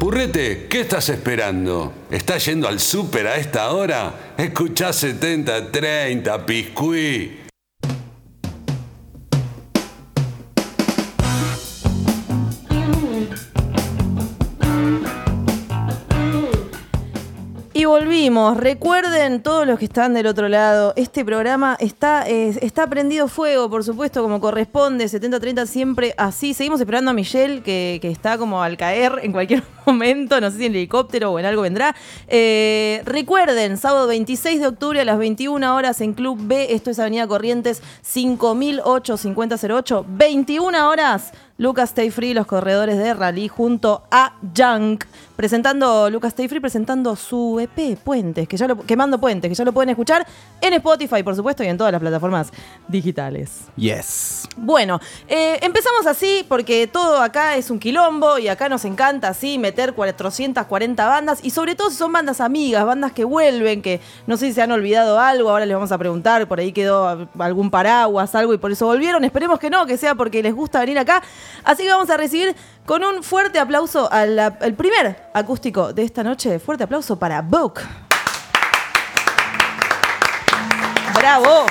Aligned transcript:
Purrete, 0.00 0.66
¿qué 0.66 0.80
estás 0.80 1.10
esperando? 1.10 1.92
¿Estás 2.10 2.46
yendo 2.46 2.66
al 2.66 2.80
súper 2.80 3.26
a 3.26 3.36
esta 3.36 3.70
hora? 3.72 4.32
Escuchá 4.38 4.92
70-30, 4.92 6.46
piscuí. 6.46 7.49
Recuerden, 18.28 19.42
todos 19.42 19.66
los 19.66 19.78
que 19.78 19.86
están 19.86 20.12
del 20.12 20.26
otro 20.26 20.50
lado, 20.50 20.92
este 20.94 21.24
programa 21.24 21.78
está, 21.80 22.28
está 22.28 22.86
prendido 22.86 23.28
fuego, 23.28 23.70
por 23.70 23.82
supuesto, 23.82 24.20
como 24.20 24.42
corresponde. 24.42 25.06
70-30 25.06 25.64
siempre 25.64 26.14
así. 26.18 26.52
Seguimos 26.52 26.80
esperando 26.80 27.12
a 27.12 27.14
Michelle, 27.14 27.62
que, 27.62 27.98
que 28.02 28.10
está 28.10 28.36
como 28.36 28.62
al 28.62 28.76
caer 28.76 29.20
en 29.22 29.32
cualquier 29.32 29.62
momento. 29.86 30.38
No 30.38 30.50
sé 30.50 30.58
si 30.58 30.66
en 30.66 30.74
helicóptero 30.74 31.32
o 31.32 31.38
en 31.38 31.46
algo 31.46 31.62
vendrá. 31.62 31.96
Eh, 32.28 33.00
recuerden, 33.06 33.78
sábado 33.78 34.06
26 34.08 34.60
de 34.60 34.66
octubre 34.66 35.00
a 35.00 35.06
las 35.06 35.16
21 35.16 35.74
horas 35.74 36.02
en 36.02 36.12
Club 36.12 36.38
B. 36.42 36.74
Esto 36.74 36.90
es 36.90 36.98
Avenida 36.98 37.26
Corrientes 37.26 37.82
5008-5008. 38.04 40.04
21 40.06 40.90
horas. 40.90 41.32
Lucas 41.60 41.90
Stay 41.90 42.10
Free, 42.10 42.32
los 42.32 42.46
corredores 42.46 42.96
de 42.96 43.12
rally, 43.12 43.46
junto 43.46 44.02
a 44.10 44.32
Junk, 44.56 45.04
presentando, 45.36 46.08
Lucas 46.08 46.28
Stay 46.28 46.48
Free 46.48 46.58
presentando 46.58 47.14
su 47.16 47.60
EP 47.60 47.98
Puentes, 47.98 48.48
que 48.48 48.56
ya 48.56 48.66
lo, 48.66 48.80
quemando 48.80 49.20
puentes, 49.20 49.46
que 49.46 49.54
ya 49.54 49.66
lo 49.66 49.72
pueden 49.72 49.90
escuchar 49.90 50.26
en 50.62 50.72
Spotify, 50.72 51.22
por 51.22 51.36
supuesto, 51.36 51.62
y 51.62 51.66
en 51.66 51.76
todas 51.76 51.92
las 51.92 52.00
plataformas 52.00 52.50
digitales. 52.88 53.64
Yes. 53.76 54.48
Bueno, 54.56 55.00
eh, 55.28 55.58
empezamos 55.60 56.06
así 56.06 56.46
porque 56.48 56.86
todo 56.86 57.20
acá 57.20 57.56
es 57.56 57.70
un 57.70 57.78
quilombo 57.78 58.38
y 58.38 58.48
acá 58.48 58.70
nos 58.70 58.86
encanta 58.86 59.28
así 59.28 59.58
meter 59.58 59.92
440 59.92 61.06
bandas 61.06 61.40
y 61.42 61.50
sobre 61.50 61.74
todo 61.74 61.90
si 61.90 61.96
son 61.96 62.10
bandas 62.10 62.40
amigas, 62.40 62.86
bandas 62.86 63.12
que 63.12 63.24
vuelven, 63.24 63.82
que 63.82 64.00
no 64.26 64.38
sé 64.38 64.46
si 64.46 64.54
se 64.54 64.62
han 64.62 64.72
olvidado 64.72 65.20
algo, 65.20 65.50
ahora 65.50 65.66
les 65.66 65.74
vamos 65.74 65.92
a 65.92 65.98
preguntar, 65.98 66.48
por 66.48 66.58
ahí 66.58 66.72
quedó 66.72 67.28
algún 67.38 67.70
paraguas, 67.70 68.34
algo 68.34 68.54
y 68.54 68.58
por 68.58 68.72
eso 68.72 68.86
volvieron, 68.86 69.24
esperemos 69.24 69.58
que 69.58 69.68
no, 69.68 69.84
que 69.84 69.98
sea 69.98 70.14
porque 70.14 70.42
les 70.42 70.54
gusta 70.54 70.80
venir 70.80 70.98
acá. 70.98 71.22
Así 71.64 71.82
que 71.84 71.90
vamos 71.90 72.10
a 72.10 72.16
recibir 72.16 72.54
con 72.86 73.04
un 73.04 73.22
fuerte 73.22 73.58
aplauso 73.58 74.10
al, 74.10 74.38
al 74.38 74.74
primer 74.74 75.30
acústico 75.34 75.92
de 75.92 76.02
esta 76.04 76.22
noche, 76.22 76.58
fuerte 76.58 76.84
aplauso 76.84 77.18
para 77.18 77.42
Book. 77.42 77.80
Bravo. 81.14 81.66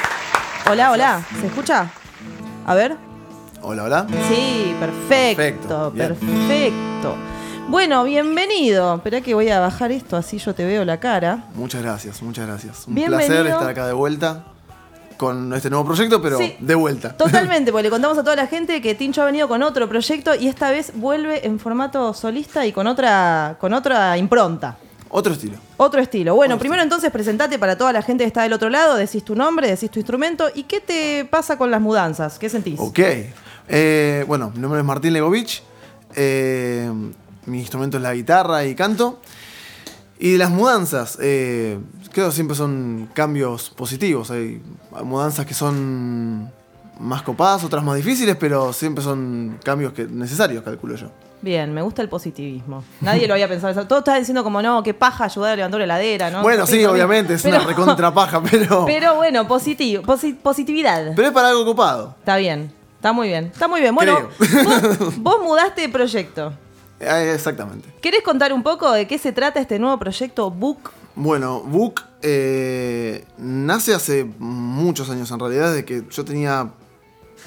Hola, 0.70 0.92
hola, 0.92 1.26
¿se 1.40 1.48
escucha? 1.48 1.90
A 2.66 2.76
ver. 2.76 2.96
Hola, 3.62 3.84
hola. 3.84 4.08
Sí, 4.30 4.76
perfecto, 4.80 5.92
Perfecto, 5.92 5.94
perfecto. 5.96 7.16
Bueno, 7.68 8.04
bienvenido. 8.04 8.96
Esperá 8.96 9.22
que 9.22 9.34
voy 9.34 9.50
a 9.50 9.60
bajar 9.60 9.92
esto, 9.92 10.18
así 10.18 10.38
yo 10.38 10.54
te 10.56 10.66
veo 10.66 10.86
la 10.86 11.00
cara. 11.00 11.46
Muchas 11.56 11.82
gracias, 11.82 12.22
muchas 12.22 12.48
gracias. 12.48 12.88
Un 12.88 12.96
Bienvenido. 12.96 13.28
placer 13.28 13.48
estar 13.48 13.70
acá 13.70 13.88
de 13.88 13.94
vuelta 13.94 14.44
con 15.20 15.54
este 15.54 15.70
nuevo 15.70 15.84
proyecto, 15.84 16.22
pero 16.22 16.38
Sí. 16.38 16.56
de 16.60 16.76
vuelta. 16.76 17.16
Totalmente, 17.18 17.72
porque 17.74 17.84
le 17.84 17.90
contamos 17.90 18.18
a 18.18 18.24
toda 18.24 18.38
la 18.38 18.48
gente 18.48 18.82
que 18.82 18.96
Tincho 18.96 19.22
ha 19.22 19.26
venido 19.26 19.50
con 19.50 19.62
otro 19.62 19.90
proyecto 19.90 20.34
y 20.34 20.48
esta 20.48 20.72
vez 20.72 20.94
vuelve 20.96 21.46
en 21.46 21.60
formato 21.60 22.14
solista 22.14 22.66
y 22.66 22.72
con 22.72 22.88
otra, 22.88 23.58
con 23.60 23.74
otra 23.74 24.18
impronta. 24.18 24.78
Otro 25.10 25.34
estilo. 25.34 25.58
Otro 25.76 26.00
estilo. 26.00 26.36
Bueno, 26.36 26.54
Otro 26.56 26.62
primero 26.62 26.82
entonces 26.82 27.12
presentate 27.12 27.60
para 27.60 27.78
toda 27.78 27.92
la 27.92 28.02
gente 28.02 28.24
que 28.24 28.28
está 28.30 28.44
del 28.44 28.54
otro 28.54 28.70
lado, 28.70 28.96
decís 28.96 29.26
tu 29.26 29.36
nombre, 29.36 29.68
decís 29.68 29.92
tu 29.92 30.00
instrumento 30.00 30.48
y 30.56 30.64
qué 30.64 30.80
te 30.80 31.26
pasa 31.26 31.58
con 31.58 31.70
las 31.70 31.82
mudanzas, 31.82 32.40
¿qué 32.40 32.48
sentís? 32.48 32.80
Ok. 32.80 33.00
Eh, 33.68 34.24
bueno, 34.26 34.52
mi 34.56 34.62
nombre 34.62 34.80
es 34.80 34.86
Martín 34.86 35.12
Legovich. 35.12 35.62
Eh, 36.16 36.90
mi 37.46 37.60
instrumento 37.60 37.98
es 37.98 38.04
la 38.04 38.14
guitarra 38.14 38.64
y 38.66 38.74
canto. 38.74 39.20
Y 40.20 40.34
de 40.34 40.38
las 40.38 40.50
mudanzas, 40.52 41.18
eh, 41.22 41.80
creo 42.12 42.28
que 42.28 42.32
siempre 42.36 42.56
son 42.56 43.10
cambios 43.14 43.70
positivos. 43.70 44.30
Hay 44.32 44.62
mudanzas 45.04 45.46
que 45.46 45.54
son 45.54 46.52
más 47.00 47.22
copadas, 47.22 47.64
otras 47.64 47.84
más 47.86 47.96
difíciles, 47.96 48.36
pero 48.38 48.74
siempre 48.74 49.02
son 49.04 49.58
cambios 49.64 49.94
que 49.94 50.06
necesarios, 50.06 50.62
calculo 50.64 50.96
yo. 50.96 51.08
Bien, 51.42 51.74
me 51.74 51.82
gusta 51.82 52.02
el 52.02 52.10
positivismo. 52.10 52.84
Nadie 53.00 53.26
lo 53.26 53.34
había 53.34 53.48
pensado. 53.48 53.72
eso. 53.72 53.88
Todo 53.88 54.00
está 54.00 54.16
diciendo 54.16 54.44
como, 54.44 54.62
no, 54.62 54.84
qué 54.84 54.94
paja 54.94 55.24
ayudar 55.24 55.54
a 55.54 55.56
levantar 55.56 55.80
la 55.80 55.86
heladera, 55.86 56.30
¿no? 56.30 56.42
Bueno, 56.42 56.68
sí, 56.68 56.84
obviamente, 56.84 57.36
es 57.36 57.42
pero- 57.44 57.56
una 57.60 57.66
recontrapaja, 57.66 58.44
pero, 58.52 58.84
Pero 58.86 59.16
bueno, 59.16 59.48
positivo, 59.48 60.04
posi- 60.04 60.36
positividad. 60.36 61.14
pero 61.16 61.30
es 61.30 61.34
para 61.34 61.48
algo 61.48 61.64
copado. 61.64 62.14
Está 62.20 62.36
bien, 62.36 62.74
está 62.96 63.14
muy 63.14 63.30
bien, 63.30 63.46
está 63.46 63.70
muy 63.70 63.80
bien. 63.80 63.96
Bueno, 63.96 64.28
vos, 64.38 65.18
vos 65.20 65.36
mudaste 65.42 65.80
de 65.80 65.88
proyecto. 65.90 66.52
Eh, 67.00 67.32
exactamente. 67.34 67.90
¿Querés 68.02 68.22
contar 68.24 68.52
un 68.54 68.62
poco 68.64 68.92
de 68.92 69.08
qué 69.08 69.18
se 69.18 69.32
trata 69.32 69.60
este 69.60 69.80
nuevo 69.80 69.98
proyecto 69.98 70.52
Book? 70.52 70.92
Bueno, 71.16 71.62
Book 71.62 72.02
eh, 72.22 73.26
nace 73.38 73.94
hace 73.94 74.26
muchos 74.40 75.10
años 75.10 75.32
en 75.32 75.40
realidad, 75.40 75.70
desde 75.72 75.86
que 75.86 76.04
yo 76.10 76.26
tenía 76.26 76.70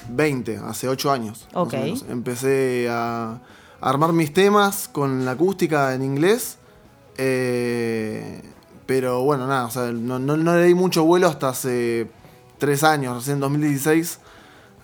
20, 0.09 0.57
hace 0.59 0.89
8 0.89 1.11
años. 1.13 1.47
Ok. 1.55 1.75
Empecé 2.09 2.89
a, 2.91 3.41
a 3.81 3.89
armar 3.89 4.13
mis 4.13 4.33
temas 4.33 4.89
con 4.89 5.25
la 5.25 5.33
acústica 5.33 5.95
en 5.95 6.03
inglés. 6.03 6.59
eh, 7.19 8.43
pero 8.87 9.23
bueno, 9.23 9.47
nada, 9.47 9.67
o 9.67 9.71
sea, 9.71 9.93
no, 9.93 10.19
no- 10.19 10.37
no 10.37 10.57
le 10.57 10.65
di 10.65 10.75
mucho 10.75 11.05
vuelo 11.05 11.29
hasta 11.29 11.49
hace 11.51 12.11
3 12.59 12.83
años, 12.85 13.17
recién 13.17 13.35
en 13.37 13.41
2016. 13.41 14.19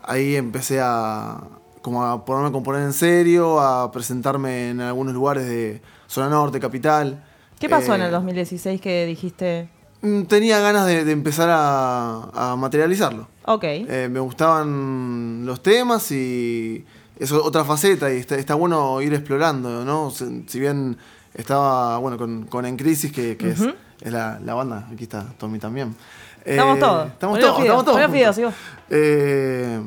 Ahí 0.05 0.37
empecé 0.37 0.81
a, 0.81 1.41
como 1.83 2.05
a 2.05 2.25
ponerme 2.25 2.49
a 2.49 2.53
componer 2.53 2.83
en 2.83 2.93
serio, 2.93 3.61
a 3.61 3.91
presentarme 3.93 4.71
en 4.71 4.81
algunos 4.81 5.15
lugares 5.15 5.47
de 5.47 5.81
zona 6.07 6.29
norte, 6.29 6.59
capital. 6.61 7.25
¿Qué 7.59 7.69
pasó 7.69 7.95
en 7.95 8.03
Eh, 8.03 8.07
el 8.07 8.11
2016 8.13 8.81
que 8.81 9.07
dijiste? 9.07 9.69
Mm, 10.03 10.23
Tenía 10.25 10.61
ganas 10.61 10.87
de, 10.87 11.05
de 11.05 11.13
empezar 11.13 11.49
a, 11.51 12.53
a 12.53 12.57
materializarlo. 12.57 13.27
Ok, 13.47 13.65
Eh, 13.65 14.09
me 14.11 14.21
gustaban 14.21 15.45
los 15.45 15.63
temas 15.63 16.11
y 16.13 16.85
es 17.19 17.33
otra 17.33 17.65
faceta 17.65 18.13
y 18.13 18.19
está, 18.19 18.37
está 18.37 18.55
bueno 18.55 19.01
ir 19.03 19.13
explorando, 19.15 19.85
¿no? 19.85 20.11
Si, 20.11 20.45
si 20.47 20.61
bien 20.61 20.97
estaba, 21.35 21.99
bueno, 21.99 22.17
con, 22.17 22.45
con 22.45 22.65
En 22.67 22.77
Crisis, 22.77 23.11
que, 23.13 23.37
que 23.37 23.51
es- 23.51 23.65
la, 24.03 24.39
la 24.45 24.55
banda, 24.55 24.87
aquí 24.93 25.03
está 25.05 25.27
Tommy 25.39 25.59
también. 25.59 25.97
Estamos 26.45 26.77
Eh, 26.77 26.81
todos. 26.81 27.07
Estamos 27.09 27.39
todos, 27.41 27.61
estamos 27.61 27.85
todos. 27.85 28.55
Eh, 28.91 29.81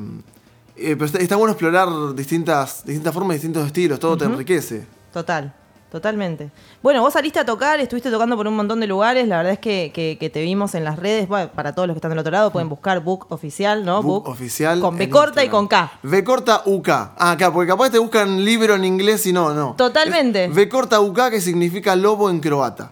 eh, 0.76 0.94
pero 0.96 1.04
está, 1.06 1.18
está 1.18 1.36
bueno 1.36 1.52
explorar 1.52 1.88
distintas, 2.14 2.84
distintas 2.84 3.12
formas, 3.14 3.34
distintos 3.36 3.66
estilos, 3.66 3.98
todo 4.00 4.16
te 4.16 4.24
enriquece. 4.24 4.86
total, 5.12 5.52
totalmente. 5.90 6.50
Bueno, 6.82 7.02
vos 7.02 7.12
saliste 7.12 7.38
a 7.38 7.44
tocar, 7.44 7.78
estuviste 7.80 8.10
tocando 8.10 8.36
por 8.36 8.46
un 8.48 8.56
montón 8.56 8.80
de 8.80 8.86
lugares, 8.86 9.28
la 9.28 9.36
verdad 9.36 9.52
es 9.52 9.58
que, 9.58 9.92
que- 9.94 10.16
que 10.18 10.30
te 10.30 10.40
vimos 10.40 10.74
en 10.74 10.84
las 10.84 10.98
redes, 10.98 11.28
bueno, 11.28 11.50
para 11.54 11.74
todos 11.74 11.86
los 11.86 11.94
que 11.94 11.98
están 11.98 12.10
del 12.10 12.18
otro 12.20 12.32
lado 12.32 12.50
pueden 12.50 12.68
buscar 12.70 13.00
Book 13.00 13.26
Oficial, 13.28 13.84
¿no? 13.84 14.02
Book 14.02 14.26
oficial. 14.28 14.80
Con 14.80 14.96
B 14.96 15.10
corta 15.10 15.44
y 15.44 15.48
con 15.50 15.68
K. 15.68 15.92
V 16.02 16.24
corta 16.24 16.62
UK. 16.64 16.88
Ah, 16.88 17.32
acá, 17.32 17.52
porque 17.52 17.68
capaz 17.68 17.90
te 17.90 17.98
buscan 17.98 18.42
libro 18.44 18.74
en 18.74 18.84
inglés 18.84 19.26
y 19.26 19.32
no, 19.34 19.52
no. 19.52 19.74
Totalmente. 19.76 20.46
Es 20.46 20.50
V 20.52 20.68
corta 20.70 21.00
UK 21.00 21.28
que 21.30 21.40
significa 21.42 21.94
lobo 21.94 22.30
en 22.30 22.40
croata. 22.40 22.90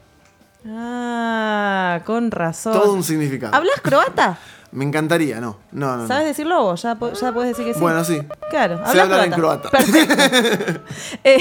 Ah, 0.92 2.00
con 2.04 2.30
razón. 2.30 2.72
Todo 2.74 2.92
un 2.92 3.02
significado. 3.02 3.54
¿Hablas 3.54 3.80
croata? 3.82 4.38
Me 4.72 4.84
encantaría, 4.84 5.40
no. 5.40 5.58
No, 5.72 5.96
no. 5.96 6.02
no. 6.02 6.06
¿Sabes 6.08 6.26
decir 6.26 6.46
lobo? 6.46 6.74
Ya, 6.76 6.96
ya 6.98 7.32
puedes 7.32 7.50
decir 7.56 7.64
que 7.64 7.74
sí. 7.74 7.80
Bueno, 7.80 8.04
sí. 8.04 8.20
Claro, 8.50 8.74
hablas 8.84 9.04
hablar 9.04 9.24
en 9.26 9.32
croata. 9.32 9.70
Perfecto. 9.70 10.14
Eh, 11.24 11.36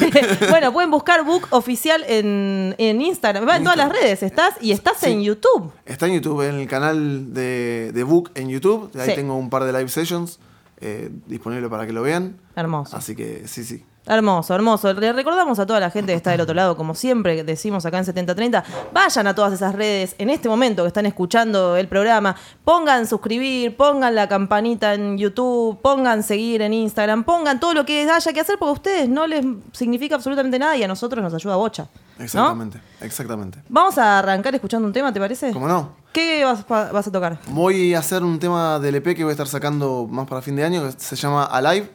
este, 0.00 0.46
bueno, 0.50 0.72
pueden 0.72 0.90
buscar 0.90 1.24
Book 1.24 1.46
Oficial 1.50 2.04
en, 2.08 2.74
en 2.78 3.00
Instagram. 3.00 3.46
Va 3.48 3.56
en 3.56 3.62
todas 3.62 3.78
las 3.78 3.90
redes. 3.90 4.22
Estás 4.22 4.54
y 4.60 4.72
estás 4.72 4.98
Sí. 4.98 5.10
en 5.10 5.22
YouTube. 5.22 5.72
Está 5.86 6.06
en 6.06 6.14
YouTube, 6.14 6.42
en 6.48 6.56
el 6.56 6.66
canal 6.68 7.32
de, 7.32 7.92
de 7.94 8.02
Book 8.04 8.30
en 8.34 8.48
YouTube. 8.48 8.90
Ahí 8.98 9.10
Sí. 9.10 9.14
tengo 9.14 9.36
un 9.36 9.48
par 9.50 9.64
de 9.64 9.72
live 9.72 9.88
sessions 9.88 10.38
eh, 10.80 11.10
disponibles 11.26 11.70
para 11.70 11.86
que 11.86 11.92
lo 11.92 12.02
vean. 12.02 12.36
Hermoso. 12.56 12.96
Así 12.96 13.14
que 13.14 13.46
sí, 13.46 13.64
sí. 13.64 13.84
Hermoso, 14.04 14.54
hermoso. 14.54 14.92
Le 14.94 15.12
recordamos 15.12 15.60
a 15.60 15.66
toda 15.66 15.78
la 15.78 15.88
gente 15.90 16.12
que 16.12 16.16
está 16.16 16.32
del 16.32 16.40
otro 16.40 16.54
lado, 16.54 16.76
como 16.76 16.94
siempre 16.94 17.44
decimos 17.44 17.86
acá 17.86 17.98
en 17.98 18.04
7030, 18.04 18.64
vayan 18.92 19.26
a 19.28 19.34
todas 19.34 19.52
esas 19.52 19.74
redes 19.74 20.16
en 20.18 20.28
este 20.28 20.48
momento 20.48 20.82
que 20.82 20.88
están 20.88 21.06
escuchando 21.06 21.76
el 21.76 21.86
programa, 21.86 22.34
pongan 22.64 23.06
suscribir, 23.06 23.76
pongan 23.76 24.16
la 24.16 24.28
campanita 24.28 24.94
en 24.94 25.18
YouTube, 25.18 25.80
pongan 25.80 26.24
seguir 26.24 26.62
en 26.62 26.72
Instagram, 26.72 27.22
pongan 27.22 27.60
todo 27.60 27.74
lo 27.74 27.86
que 27.86 28.08
haya 28.10 28.32
que 28.32 28.40
hacer 28.40 28.58
porque 28.58 28.70
a 28.70 28.72
ustedes 28.72 29.08
no 29.08 29.26
les 29.28 29.46
significa 29.72 30.16
absolutamente 30.16 30.58
nada 30.58 30.76
y 30.76 30.82
a 30.82 30.88
nosotros 30.88 31.22
nos 31.22 31.32
ayuda 31.32 31.54
bocha. 31.54 31.86
¿no? 32.18 32.24
Exactamente, 32.24 32.80
exactamente. 33.00 33.58
Vamos 33.68 33.98
a 33.98 34.18
arrancar 34.18 34.52
escuchando 34.54 34.86
un 34.86 34.92
tema, 34.92 35.12
¿te 35.12 35.20
parece? 35.20 35.52
¿Cómo 35.52 35.68
no? 35.68 36.02
¿Qué 36.12 36.44
vas, 36.44 36.66
vas 36.68 37.06
a 37.06 37.12
tocar? 37.12 37.38
Voy 37.48 37.94
a 37.94 38.00
hacer 38.00 38.22
un 38.24 38.38
tema 38.38 38.80
del 38.80 38.96
EP 38.96 39.14
que 39.14 39.22
voy 39.22 39.30
a 39.30 39.32
estar 39.32 39.46
sacando 39.46 40.08
más 40.10 40.26
para 40.26 40.42
fin 40.42 40.56
de 40.56 40.64
año, 40.64 40.82
que 40.82 40.92
se 40.98 41.16
llama 41.16 41.44
Alive. 41.44 41.88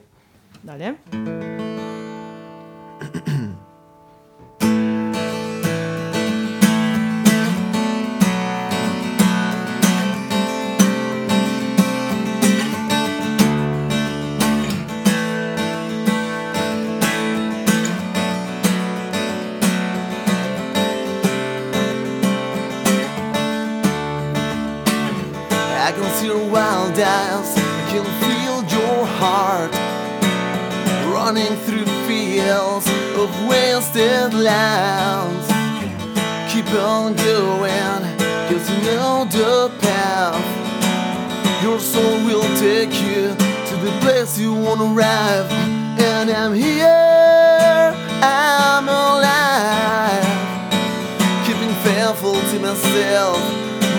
Dale. 0.64 1.77
Keep 36.58 36.72
on 36.74 37.16
going, 37.16 38.18
cause 38.48 38.70
you 38.70 38.82
know 38.84 39.26
the 39.30 39.72
path. 39.80 41.64
Your 41.64 41.80
soul 41.80 42.24
will 42.26 42.48
take 42.60 42.94
you 42.94 43.34
to 43.34 43.76
the 43.84 43.92
place 44.02 44.38
you 44.38 44.54
wanna 44.54 44.94
arrive. 44.94 45.52
And 46.00 46.30
I'm 46.30 46.54
here, 46.54 47.92
I'm 48.22 48.88
alive. 48.88 50.26
Keeping 51.48 51.74
faithful 51.84 52.34
to 52.34 52.60
myself, 52.60 53.40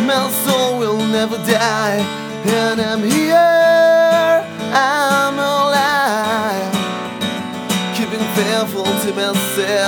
my 0.06 0.30
soul 0.44 0.78
will 0.78 0.98
never 0.98 1.38
die. 1.38 2.17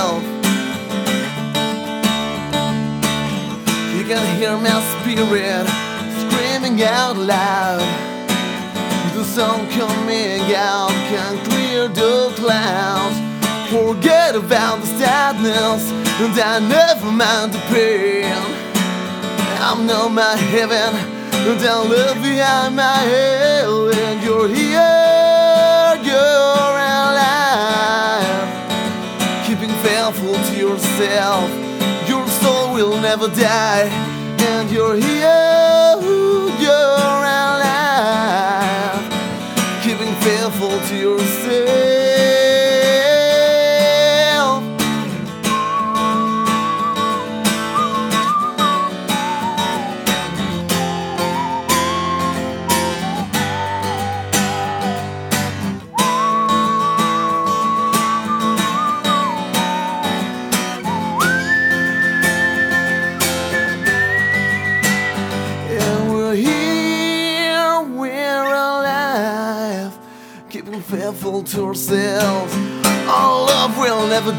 Myself. 0.00 0.22
You 3.94 4.04
can 4.04 4.24
hear 4.38 4.56
my 4.56 4.80
spirit 4.92 5.66
screaming 6.22 6.82
out 6.82 7.16
loud. 7.16 7.80
The 9.14 9.24
sun 9.24 9.68
coming 9.70 10.54
out 10.54 10.90
can 11.10 11.44
clear 11.44 11.88
the 11.88 12.32
clouds. 12.36 13.18
Forget 13.70 14.34
about 14.34 14.80
the 14.80 14.86
sadness, 14.86 15.92
and 16.20 16.38
I 16.40 16.58
never 16.58 17.12
mind 17.12 17.52
the 17.52 17.60
pain. 17.68 18.24
I'm 19.60 19.86
not 19.86 20.08
my 20.12 20.36
heaven, 20.36 20.96
and 21.34 21.60
I 21.60 21.82
live 21.86 22.16
behind 22.22 22.76
my 22.76 22.98
head. 23.12 23.66
And 23.68 24.22
you're 24.24 24.48
here, 24.48 25.19
yourself, 31.00 31.48
your 32.08 32.26
soul 32.28 32.74
will 32.74 33.00
never 33.00 33.28
die. 33.28 33.88
And 34.52 34.70
you're 34.70 34.96
here, 34.96 35.19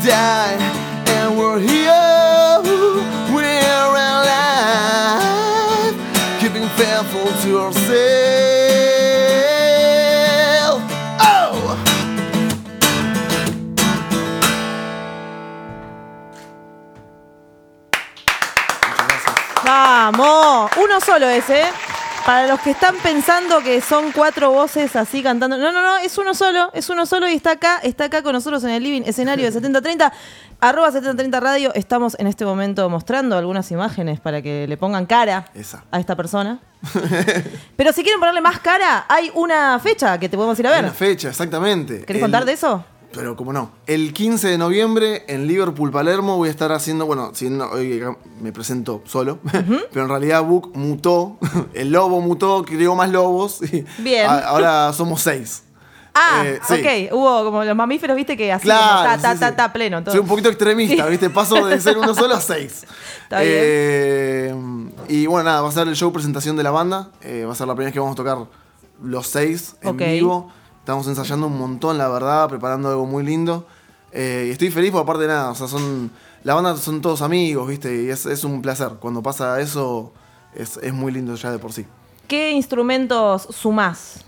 die, 0.03 0.57
and 1.07 1.37
we're 1.37 1.59
here, 1.59 2.59
we're 3.31 3.93
alive, 3.93 5.95
keeping 6.39 6.67
faithful 6.69 7.31
to 7.43 7.59
ourselves. 7.59 8.01
Oh! 11.21 11.77
Vamos, 19.63 20.71
uno 20.77 20.99
solo 20.99 21.29
ese. 21.29 21.61
¿eh? 21.61 21.90
Para 22.25 22.47
los 22.47 22.59
que 22.61 22.71
están 22.71 22.95
pensando 22.97 23.61
que 23.61 23.81
son 23.81 24.11
cuatro 24.11 24.51
voces 24.51 24.95
así 24.95 25.23
cantando. 25.23 25.57
No, 25.57 25.71
no, 25.71 25.81
no, 25.81 25.97
es 25.97 26.17
uno 26.17 26.33
solo, 26.33 26.69
es 26.73 26.89
uno 26.89 27.05
solo 27.05 27.27
y 27.27 27.33
está 27.33 27.51
acá, 27.51 27.79
está 27.81 28.05
acá 28.05 28.21
con 28.21 28.33
nosotros 28.33 28.63
en 28.63 28.69
el 28.69 28.83
living, 28.83 29.01
escenario 29.05 29.45
de 29.45 29.51
7030. 29.53 30.13
Arroba 30.59 30.91
7030 30.91 31.39
Radio. 31.39 31.73
Estamos 31.73 32.15
en 32.19 32.27
este 32.27 32.45
momento 32.45 32.87
mostrando 32.89 33.35
algunas 33.37 33.71
imágenes 33.71 34.19
para 34.19 34.41
que 34.41 34.67
le 34.67 34.77
pongan 34.77 35.07
cara 35.07 35.45
Esa. 35.55 35.83
a 35.91 35.99
esta 35.99 36.15
persona. 36.15 36.59
Pero 37.75 37.91
si 37.91 38.03
quieren 38.03 38.19
ponerle 38.19 38.41
más 38.41 38.59
cara, 38.59 39.05
hay 39.09 39.31
una 39.33 39.79
fecha 39.79 40.19
que 40.19 40.29
te 40.29 40.37
podemos 40.37 40.57
ir 40.59 40.67
a 40.67 40.71
ver. 40.71 40.83
Una 40.83 40.93
fecha, 40.93 41.29
exactamente. 41.29 42.01
¿Querés 42.05 42.15
El- 42.17 42.21
contar 42.21 42.45
de 42.45 42.53
eso? 42.53 42.85
Pero 43.13 43.35
como 43.35 43.51
no. 43.51 43.71
El 43.87 44.13
15 44.13 44.47
de 44.47 44.57
noviembre 44.57 45.25
en 45.27 45.45
Liverpool, 45.47 45.91
Palermo, 45.91 46.37
voy 46.37 46.47
a 46.47 46.51
estar 46.51 46.71
haciendo, 46.71 47.05
bueno, 47.05 47.31
hoy 47.73 48.01
me 48.39 48.51
presento 48.53 49.01
solo, 49.05 49.39
pero 49.91 50.03
en 50.03 50.09
realidad 50.09 50.43
Book 50.43 50.71
mutó, 50.75 51.37
el 51.73 51.91
lobo 51.91 52.21
mutó, 52.21 52.63
creó 52.63 52.95
más 52.95 53.09
lobos. 53.09 53.61
y 53.63 53.85
Bien. 54.01 54.27
a- 54.29 54.39
ahora 54.47 54.93
somos 54.93 55.21
seis. 55.21 55.63
Ah, 56.13 56.43
Eh, 56.45 56.59
sí. 56.67 56.73
ok. 57.09 57.13
Hubo 57.17 57.43
como 57.45 57.63
los 57.63 57.75
mamíferos, 57.75 58.17
viste, 58.17 58.35
que 58.35 58.51
así 58.51 58.67
como 58.67 58.77
Claro, 58.79 59.09
ta, 59.11 59.17
ta, 59.21 59.33
sí, 59.33 59.39
ta, 59.39 59.49
sí. 59.49 59.55
ta, 59.55 59.71
pleno. 59.73 60.03
todo. 60.03 60.11
Soy 60.11 60.19
un 60.21 60.27
poquito 60.27 60.49
extremista, 60.49 61.05
¿viste? 61.05 61.29
Paso 61.29 61.65
de 61.65 61.79
ser 61.79 61.97
uno 61.97 62.13
solo 62.13 62.35
a 62.35 62.41
seis. 62.41 62.85
Está 63.23 63.39
bien. 63.39 63.53
Eh, 63.55 64.55
y 65.07 65.25
bueno, 65.25 65.45
nada, 65.49 65.61
va 65.61 65.69
a 65.69 65.71
ser 65.71 65.87
el 65.87 65.95
show 65.95 66.11
presentación 66.11 66.57
de 66.57 66.63
la 66.63 66.71
banda. 66.71 67.11
Eh, 67.21 67.45
va 67.45 67.53
a 67.53 67.55
ser 67.55 67.65
la 67.67 67.75
primera 67.75 67.87
vez 67.87 67.93
que 67.93 67.99
vamos 67.99 68.13
a 68.13 68.15
tocar 68.17 68.37
los 69.01 69.27
seis 69.27 69.75
en 69.81 69.95
vivo. 69.97 70.51
Estamos 70.81 71.07
ensayando 71.07 71.47
un 71.47 71.57
montón, 71.57 71.97
la 71.97 72.09
verdad, 72.09 72.49
preparando 72.49 72.89
algo 72.89 73.05
muy 73.05 73.23
lindo. 73.23 73.65
Eh, 74.11 74.45
y 74.49 74.51
estoy 74.51 74.69
feliz 74.71 74.91
porque 74.91 75.03
aparte 75.03 75.21
de 75.23 75.27
nada, 75.29 75.51
o 75.51 75.55
sea, 75.55 75.67
son. 75.67 76.11
La 76.43 76.55
banda 76.55 76.75
son 76.75 77.01
todos 77.01 77.21
amigos, 77.21 77.67
¿viste? 77.67 78.03
Y 78.03 78.09
es, 78.09 78.25
es 78.25 78.43
un 78.43 78.61
placer. 78.63 78.93
Cuando 78.99 79.21
pasa 79.21 79.61
eso, 79.61 80.11
es, 80.55 80.77
es 80.77 80.91
muy 80.91 81.11
lindo 81.11 81.35
ya 81.35 81.51
de 81.51 81.59
por 81.59 81.71
sí. 81.71 81.85
¿Qué 82.27 82.51
instrumentos 82.51 83.43
sumás? 83.51 84.25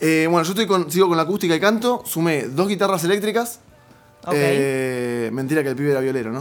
Eh, 0.00 0.26
bueno, 0.28 0.42
yo 0.44 0.50
estoy 0.50 0.66
con, 0.66 0.90
sigo 0.90 1.06
con 1.06 1.16
la 1.16 1.22
acústica 1.22 1.54
y 1.54 1.60
canto. 1.60 2.02
Sumé 2.04 2.42
dos 2.48 2.66
guitarras 2.66 3.04
eléctricas. 3.04 3.60
Ok. 4.24 4.32
Eh, 4.34 5.30
mentira 5.32 5.62
que 5.62 5.68
el 5.68 5.76
pibe 5.76 5.92
era 5.92 6.00
violero, 6.00 6.32
¿no? 6.32 6.40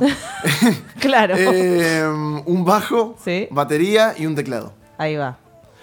Claro. 1.00 1.36
Un 2.46 2.66
bajo, 2.66 3.16
Sí. 3.24 3.48
batería 3.52 4.16
y 4.18 4.26
un 4.26 4.36
teclado. 4.36 4.74
Ahí 4.98 5.16
va. 5.16 5.38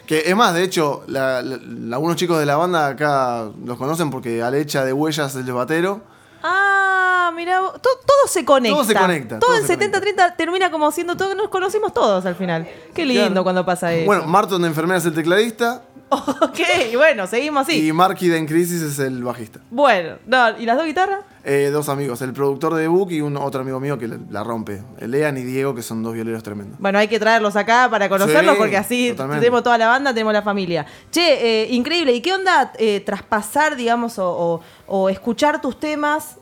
Que 0.09 0.23
es 0.27 0.35
más, 0.35 0.55
de 0.55 0.62
hecho, 0.65 1.05
la- 1.07 1.43
la- 1.43 1.95
algunos 1.97 2.17
chicos 2.17 2.41
de 2.41 2.47
la 2.47 2.57
banda 2.57 2.87
acá 2.88 3.50
los 3.65 3.77
conocen 3.77 4.11
porque 4.11 4.43
Alecha 4.43 4.83
de 4.85 4.93
Huellas 4.95 5.35
es 5.37 5.47
el 5.47 5.53
batero. 5.53 6.00
Ah, 6.43 7.31
mira, 7.37 7.61
to- 7.61 7.81
todo 8.07 8.27
se 8.27 8.43
conecta. 8.45 8.75
Todo 8.77 8.85
se 8.85 8.95
conecta, 8.95 9.38
Todo 9.38 9.50
todo 9.50 9.61
en 9.61 9.67
se 9.67 9.77
70-30 9.77 10.35
termina 10.37 10.71
como 10.71 10.91
siendo 10.93 11.15
todo, 11.17 11.35
nos 11.35 11.49
conocimos 11.49 11.93
todos 11.93 12.25
al 12.25 12.37
final. 12.37 12.67
Qué 12.95 13.05
lindo 13.05 13.27
Claro. 13.27 13.43
cuando 13.43 13.67
pasa 13.67 13.93
eso. 13.93 14.07
Bueno, 14.07 14.25
Marton 14.25 14.62
de 14.62 14.69
Enfermera 14.69 14.99
es 14.99 15.05
el 15.05 15.12
tecladista 15.15 15.83
ok, 16.43 16.59
bueno, 16.97 17.27
seguimos 17.27 17.62
así. 17.69 17.87
y 17.88 17.93
Marky 17.93 18.29
de 18.29 18.38
En 18.38 18.47
Crisis 18.47 18.81
es 18.83 18.99
el 18.99 19.23
bajista. 19.23 19.61
Bueno, 19.71 20.17
no, 20.27 20.59
¿y 20.59 20.65
las 20.65 20.77
dos 20.77 20.87
guitarras? 20.87 21.21
Eh, 21.45 21.71
dos 21.73 21.88
amigos, 21.88 22.21
el 22.23 22.33
productor 22.33 22.75
de 22.75 22.88
Book 22.88 23.11
y 23.12 23.21
un 23.21 23.37
otro 23.37 23.61
amigo 23.62 23.81
mío 23.81 23.99
que 23.99 24.07
la, 24.09 24.19
la 24.31 24.45
rompe. 24.45 24.83
Lean 25.00 25.37
y 25.38 25.43
Diego, 25.43 25.75
que 25.75 25.83
son 25.83 26.03
dos 26.03 26.12
violeros 26.15 26.43
tremendos. 26.43 26.79
Bueno, 26.79 26.99
hay 26.99 27.09
que 27.09 27.19
traerlos 27.19 27.57
acá 27.57 27.88
para 27.91 28.09
conocerlos 28.09 28.55
Sí, 28.55 28.59
porque 28.59 28.77
así 28.77 29.11
totalmente. 29.11 29.41
tenemos 29.41 29.62
toda 29.62 29.79
la 29.79 29.87
banda, 29.88 30.12
tenemos 30.12 30.33
la 30.33 30.43
familia. 30.43 30.85
Che, 31.11 31.62
eh, 31.65 31.69
increíble. 31.73 32.12
¿Y 32.12 32.21
qué 32.21 32.33
onda 32.35 32.73
eh, 32.79 33.00
traspasar, 33.00 33.77
digamos, 33.77 34.19
o, 34.19 34.29
o- 34.31 34.61
o 34.87 35.09
escuchar 35.09 35.61
tus 35.61 35.79
temas? 35.81 36.37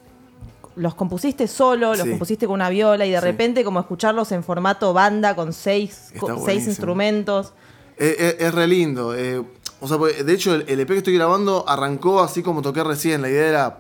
Los 0.75 0.95
compusiste 0.95 1.47
solo, 1.47 1.91
los 1.95 2.01
Sí. 2.03 2.11
compusiste 2.11 2.47
con 2.47 2.55
una 2.55 2.69
viola 2.69 3.07
y 3.07 3.11
de 3.11 3.19
Sí. 3.19 3.25
repente 3.25 3.65
como 3.65 3.81
escucharlos 3.81 4.31
en 4.33 4.43
formato 4.45 4.93
banda 4.93 5.35
con 5.37 5.53
seis, 5.53 6.13
con 6.19 6.45
seis 6.45 6.67
instrumentos. 6.67 7.53
Eh, 7.99 8.17
eh, 8.19 8.37
es 8.41 8.55
re 8.55 8.67
lindo. 8.67 9.15
eh, 9.15 9.43
o 9.81 9.89
sea, 9.89 9.99
porque, 9.99 10.23
de 10.25 10.33
hecho, 10.33 10.55
el, 10.55 10.65
el 10.69 10.81
EP 10.81 10.89
que 10.89 10.99
estoy 10.99 11.15
grabando 11.15 11.65
arrancó 11.69 12.23
así 12.23 12.43
como 12.43 12.63
toqué 12.63 12.83
recién. 12.85 13.23
La 13.23 13.29
idea 13.29 13.47
era 13.49 13.79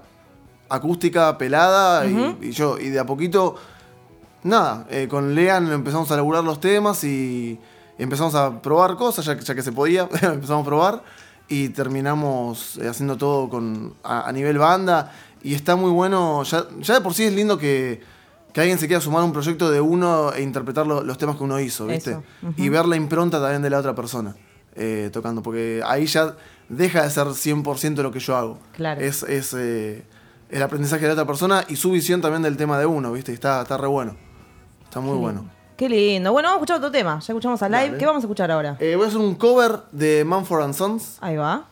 acústica, 0.69 1.37
pelada, 1.39 2.07
y- 2.07 2.49
y, 2.49 2.51
yo, 2.53 2.79
y 2.79 2.89
de 2.91 2.99
a 2.99 3.07
poquito, 3.07 3.57
nada, 4.43 4.87
eh, 4.91 5.07
con 5.09 5.35
Lean 5.35 5.71
empezamos 5.73 6.11
a 6.11 6.17
laburar 6.17 6.45
los 6.45 6.61
temas 6.61 7.03
y 7.05 7.59
empezamos 7.99 8.35
a 8.35 8.61
probar 8.61 8.97
cosas, 8.97 9.25
ya, 9.25 9.37
que- 9.37 9.45
ya 9.45 9.55
que 9.55 9.63
se 9.63 9.73
podía, 9.73 10.09
empezamos 10.23 10.63
a 10.63 10.65
probar 10.65 11.03
y 11.49 11.69
terminamos 11.71 12.79
haciendo 12.79 13.17
todo 13.17 13.49
con, 13.49 13.95
a, 14.03 14.29
a 14.29 14.33
nivel 14.33 14.59
banda. 14.59 15.13
Y 15.43 15.55
está 15.55 15.77
muy 15.77 15.91
bueno, 15.93 16.43
ya, 16.43 16.67
ya 16.81 16.95
de 16.95 17.01
por 17.01 17.15
sí 17.15 17.25
es 17.25 17.33
lindo 17.33 17.57
que, 17.57 18.01
que 18.57 18.63
alguien 18.63 18.79
se 18.79 18.87
quiera 18.87 19.03
sumar 19.03 19.21
a 19.21 19.25
un 19.27 19.35
proyecto 19.35 19.71
de 19.71 19.83
uno 19.83 20.33
e 20.33 20.41
interpretar 20.41 20.87
lo- 20.87 21.03
los 21.05 21.19
temas 21.19 21.37
que 21.37 21.45
uno 21.45 21.61
hizo, 21.61 21.85
¿viste? 21.87 22.13
Eso, 22.13 22.23
Y 22.57 22.71
ver 22.71 22.87
la 22.87 22.97
impronta 22.97 23.39
también 23.39 23.61
de 23.61 23.69
la 23.69 23.81
otra 23.81 23.95
persona 23.95 24.35
eh, 24.75 25.11
tocando, 25.13 25.43
porque 25.43 25.83
ahí 25.85 26.07
ya 26.07 26.35
deja 26.71 27.03
de 27.03 27.11
ser 27.11 27.27
100% 27.27 28.03
lo 28.03 28.11
que 28.11 28.19
yo 28.19 28.35
hago. 28.35 28.59
Claro. 28.73 28.99
Es, 29.03 29.23
es, 29.25 29.53
eh, 29.53 30.05
el 30.49 30.63
aprendizaje 30.63 31.03
de 31.03 31.09
la 31.09 31.13
otra 31.13 31.27
persona 31.27 31.67
y 31.69 31.77
su 31.77 31.91
visión 31.91 32.23
también 32.23 32.41
del 32.43 32.57
tema 32.57 32.79
de 32.79 32.87
uno, 32.87 33.13
¿viste? 33.13 33.31
Y 33.33 33.35
Está, 33.35 33.61
está 33.61 33.77
re 33.77 33.89
bueno. 33.89 34.17
Está 34.85 35.01
muy 35.01 35.19
bueno. 35.19 35.51
Qué 35.77 35.91
lindo. 35.91 36.33
Bueno, 36.33 36.49
vamos 36.49 36.61
a 36.61 36.65
escuchar 36.65 36.77
otro 36.79 36.91
tema. 36.91 37.19
Ya 37.21 37.33
escuchamos 37.35 37.63
a 37.63 37.69
live. 37.69 37.87
Dale. 37.89 37.99
¿Qué 37.99 38.07
vamos 38.07 38.23
a 38.23 38.27
escuchar 38.27 38.51
ahora? 38.51 38.79
Eh, 38.81 38.97
voy 38.97 39.05
a 39.05 39.09
hacer 39.09 39.21
un 39.21 39.35
cover 39.35 39.81
de 39.93 40.25
Manford 40.25 40.63
and 40.63 40.73
Sons. 40.75 41.19
Ahí 41.21 41.37
va. 41.37 41.67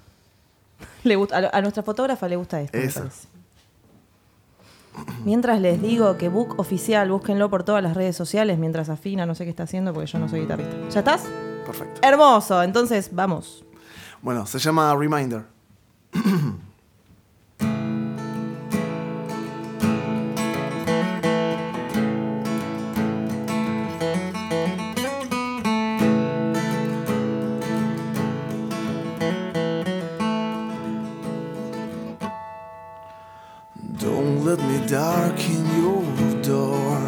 Le 1.05 1.17
gusta, 1.17 1.39
a, 1.39 1.57
a 1.57 1.61
nuestra 1.63 1.83
fotógrafa 1.83 2.29
le 2.29 2.37
gusta 2.37 2.61
esto. 2.61 2.73
parece. 2.79 3.01
Mientras 5.25 5.61
les 5.61 5.81
digo 5.81 6.17
que 6.19 6.29
Book 6.29 6.55
Oficial, 6.59 7.11
búsquenlo 7.11 7.49
por 7.51 7.65
todas 7.65 7.83
las 7.83 7.95
redes 7.95 8.17
sociales 8.17 8.59
mientras 8.59 8.89
afina, 8.89 9.27
no 9.27 9.35
sé 9.35 9.45
qué 9.45 9.51
está 9.51 9.63
haciendo 9.63 9.93
porque 9.93 10.11
yo 10.11 10.19
no 10.19 10.29
soy 10.29 10.41
guitarrista. 10.41 10.77
¿Ya 10.91 10.99
estás? 11.01 11.25
Perfecto. 11.67 12.01
Hermoso, 12.03 12.63
entonces 12.63 13.11
vamos. 13.13 13.65
Bueno, 14.23 14.47
se 14.47 14.59
llama 14.59 14.95
Reminder. 14.95 15.45
Me 34.95 35.01
darken 35.01 35.65
your 35.83 36.05
door. 36.43 37.01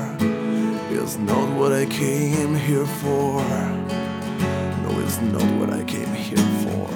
It's 0.90 1.16
not 1.19 1.57
what 1.57 1.73
I 1.73 1.87
came 1.87 2.57
here 2.57 2.85
for. 2.85 3.40
No, 4.83 4.90
it's 5.05 5.21
not 5.21 5.49
what 5.61 5.71
I 5.71 5.85
came 5.85 6.12
here 6.12 6.49
for. 6.64 6.88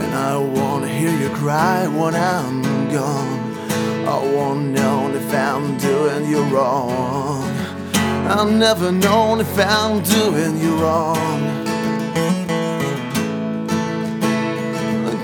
And 0.00 0.12
I 0.12 0.36
won't 0.38 0.88
hear 0.88 1.12
you 1.16 1.28
cry 1.36 1.86
when 1.86 2.16
I'm 2.16 2.62
gone. 2.90 3.54
I 4.08 4.18
won't 4.34 4.70
know 4.70 5.08
if 5.14 5.32
I'm 5.32 5.78
doing 5.78 6.28
you 6.28 6.42
wrong. 6.52 7.44
I'll 8.26 8.50
never 8.50 8.90
know 8.90 9.38
if 9.38 9.56
I'm 9.56 10.02
doing 10.02 10.58
you 10.60 10.74
wrong. 10.82 11.67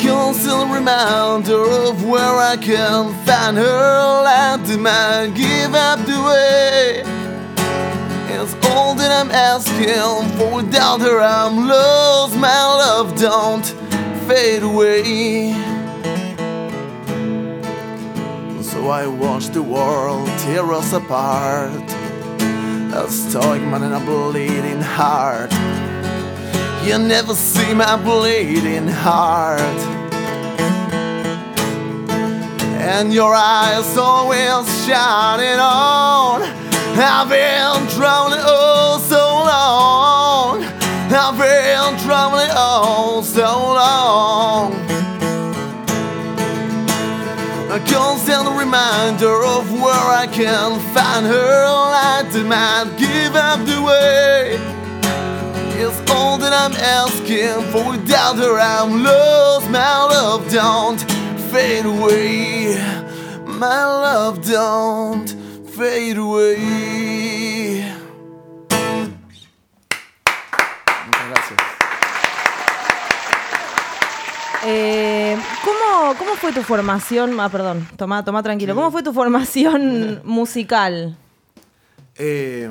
Constant 0.04 0.70
reminder 0.70 1.64
of 1.88 2.04
where 2.04 2.37
I 2.52 2.56
can 2.56 3.12
find 3.25 3.56
her. 3.56 4.23
Light 4.25 4.68
in 4.70 4.82
my 4.82 5.32
give 5.34 5.75
up 5.75 5.99
the 6.00 6.20
way. 6.28 7.02
It's 8.34 8.54
all 8.66 8.94
that 8.94 9.11
I'm 9.11 9.30
asking 9.30 10.28
for. 10.37 10.56
Without 10.56 11.00
her, 11.00 11.20
I'm 11.20 11.66
lost. 11.66 12.37
My 12.37 12.64
love, 12.82 13.18
don't 13.18 13.66
fade 14.28 14.62
away. 14.62 15.52
So 18.62 18.88
I 18.88 19.06
watch 19.06 19.46
the 19.49 19.62
world 19.62 20.28
tear 20.40 20.70
us 20.73 20.92
apart. 20.92 21.73
A 22.92 23.08
stoic 23.08 23.62
man 23.62 23.82
and 23.82 23.94
a 23.94 24.00
bleeding 24.00 24.82
heart. 24.82 25.50
You 26.85 26.99
never 26.99 27.35
see 27.35 27.73
my 27.73 27.97
bleeding 27.97 28.88
heart. 28.88 29.61
And 32.79 33.11
your 33.11 33.35
eyes 33.35 33.97
always 33.97 34.69
shining 34.85 35.59
on. 35.59 36.43
I've 36.43 37.31
been 37.31 37.88
traveling 37.97 38.43
oh 38.45 39.00
so 39.09 39.25
long. 39.49 40.62
I've 41.11 41.38
been 41.38 41.99
traveling 42.05 42.50
oh 42.53 43.23
so 43.25 43.49
long. 43.81 44.75
A 47.73 47.81
constant 47.91 48.59
reminder 48.59 49.43
of 49.43 49.73
where 49.73 50.07
I 50.23 50.29
can 50.31 50.79
find 50.93 51.25
her 51.25 51.64
light 51.64 52.29
that 52.31 52.45
might 52.47 52.99
give 52.99 53.35
up 53.35 53.64
the 53.64 53.81
way. 53.81 54.74
It's 55.76 56.11
all 56.12 56.38
that 56.38 56.52
I'm 56.52 56.73
asking 56.76 57.62
for. 57.73 57.90
Without 57.90 58.37
her, 58.37 58.59
I'm 58.61 59.02
lost. 59.02 59.69
My 59.71 60.04
love, 60.07 60.49
don't 60.52 61.00
fade 61.50 61.85
away. 61.85 62.78
My 63.45 63.85
love, 63.85 64.40
don't 64.49 65.28
fade 65.75 66.16
away. 66.16 67.85
Muchas 71.07 71.28
gracias. 71.31 71.61
Eh, 74.66 75.37
¿cómo, 75.64 76.14
¿Cómo 76.16 76.37
fue 76.37 76.52
tu 76.52 76.62
formación? 76.62 77.38
Ah, 77.40 77.49
perdón, 77.49 77.87
toma, 77.97 78.25
toma 78.25 78.43
tranquilo. 78.45 78.76
¿Cómo 78.76 78.93
fue 78.93 79.02
tu 79.02 79.12
formación 79.12 80.23
musical? 80.25 81.16
Eh, 82.16 82.71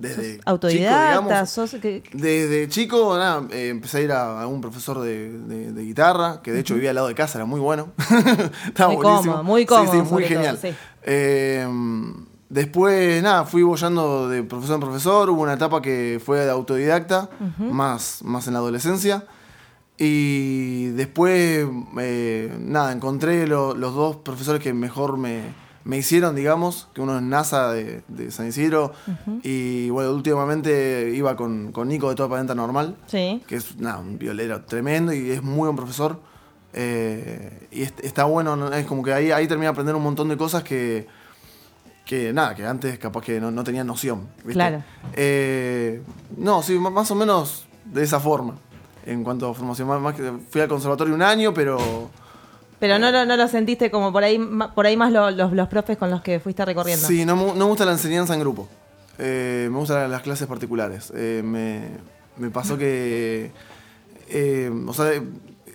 desde 0.00 0.32
chico, 0.32 0.42
¿Autodidacta? 0.46 1.20
digamos, 1.20 1.50
¿Sos- 1.50 1.76
qué- 1.80 2.02
Desde 2.12 2.68
chico, 2.68 3.16
nada, 3.18 3.46
eh, 3.50 3.68
empecé 3.68 3.98
a 3.98 4.00
ir 4.00 4.12
a, 4.12 4.42
a 4.42 4.46
un 4.46 4.60
profesor 4.60 5.00
de, 5.00 5.30
de- 5.38 5.72
de 5.72 5.82
guitarra, 5.82 6.40
que 6.42 6.52
de 6.52 6.60
hecho 6.60 6.74
vivía 6.74 6.90
al 6.90 6.96
lado 6.96 7.08
de 7.08 7.14
casa, 7.14 7.38
era 7.38 7.44
muy 7.44 7.60
bueno. 7.60 7.88
Estaba 8.66 8.92
Muy 8.94 9.02
buenísimo. 9.02 9.32
cómodo, 9.32 9.44
muy 9.44 9.62
Sí, 9.62 9.66
cómodo, 9.66 9.92
Sí, 9.92 9.98
muy 9.98 10.06
sobre 10.08 10.24
todo, 10.26 10.34
genial. 10.36 10.58
sí. 10.60 10.68
Eh, 11.02 11.66
después, 12.48 13.22
nada, 13.22 13.44
fui 13.44 13.62
bollando 13.62 14.28
de 14.28 14.42
profesor 14.42 14.74
en 14.76 14.80
profesor. 14.80 15.30
Hubo 15.30 15.42
una 15.42 15.54
etapa 15.54 15.80
que 15.82 16.20
fue 16.24 16.40
de 16.40 16.50
autodidacta, 16.50 17.28
más, 17.58 18.22
más 18.24 18.46
en 18.46 18.54
la 18.54 18.58
adolescencia. 18.60 19.24
Y 19.98 20.86
después, 20.92 21.66
eh, 22.00 22.56
nada, 22.58 22.92
encontré 22.92 23.46
lo- 23.46 23.74
los 23.74 23.94
dos 23.94 24.16
profesores 24.16 24.62
que 24.62 24.72
mejor 24.72 25.18
me, 25.18 25.42
me 25.84 25.96
hicieron, 25.96 26.34
digamos, 26.36 26.88
que 26.94 27.00
uno 27.00 27.16
es 27.16 27.22
NASA 27.22 27.72
de, 27.72 28.02
de 28.08 28.30
San 28.30 28.46
Isidro 28.48 28.92
y 29.42 29.88
bueno, 29.90 30.12
últimamente 30.12 31.10
iba 31.14 31.36
con, 31.36 31.72
con 31.72 31.88
Nico 31.88 32.08
de 32.10 32.14
Toda 32.16 32.28
Planeta 32.28 32.54
Normal, 32.54 32.96
Sí. 33.06 33.42
que 33.46 33.56
es 33.56 33.76
nada, 33.78 33.98
un 33.98 34.18
violero 34.18 34.62
tremendo 34.64 35.12
y 35.12 35.30
es 35.30 35.42
muy 35.42 35.66
buen 35.66 35.76
profesor. 35.76 36.20
Eh, 36.72 37.66
y 37.72 37.82
est- 37.82 37.98
está 38.04 38.24
bueno, 38.24 38.54
¿no? 38.56 38.72
es 38.72 38.86
como 38.86 39.02
que 39.02 39.12
ahí, 39.12 39.32
ahí 39.32 39.48
terminé 39.48 39.66
de 39.66 39.70
aprender 39.70 39.94
un 39.94 40.02
montón 40.02 40.28
de 40.28 40.36
cosas 40.36 40.62
que, 40.62 41.06
que 42.04 42.32
nada, 42.32 42.54
que 42.54 42.64
antes 42.66 42.98
capaz 42.98 43.22
que 43.22 43.40
no, 43.40 43.50
no 43.50 43.64
tenía 43.64 43.82
noción. 43.82 44.28
¿viste? 44.38 44.52
Claro. 44.52 44.82
Eh, 45.14 46.02
no, 46.36 46.62
sí, 46.62 46.78
más 46.78 47.10
o 47.10 47.14
menos 47.14 47.66
de 47.86 48.02
esa 48.04 48.20
forma. 48.20 48.54
En 49.06 49.24
cuanto 49.24 49.48
a 49.48 49.54
formación, 49.54 49.88
más, 49.88 50.00
más 50.00 50.14
que 50.14 50.30
fui 50.50 50.60
al 50.60 50.68
conservatorio 50.68 51.14
un 51.14 51.22
año, 51.22 51.52
pero 51.54 52.10
Pero 52.80 52.98
no, 52.98 53.10
lo- 53.12 53.26
no 53.26 53.36
lo 53.36 53.46
sentiste 53.46 53.90
como 53.90 54.10
por 54.12 54.24
ahí, 54.24 54.40
por 54.74 54.86
ahí 54.86 54.96
más 54.96 55.12
lo- 55.12 55.30
los, 55.30 55.52
los 55.52 55.68
profes 55.68 55.96
con 55.98 56.10
los 56.10 56.22
que 56.22 56.40
fuiste 56.40 56.64
recorriendo. 56.64 57.06
sí, 57.06 57.24
no, 57.24 57.36
no 57.36 57.54
me 57.54 57.64
gusta 57.64 57.84
la 57.84 57.92
enseñanza 57.92 58.34
en 58.34 58.40
grupo. 58.40 58.68
Eh, 59.18 59.68
me 59.70 59.76
gustan 59.78 60.10
las 60.10 60.22
clases 60.22 60.46
particulares. 60.48 61.12
Eh, 61.14 61.42
me, 61.44 61.88
me 62.38 62.50
pasó 62.50 62.78
que, 62.78 63.52
eh, 64.30 64.70
o 64.86 64.94
sea, 64.94 65.10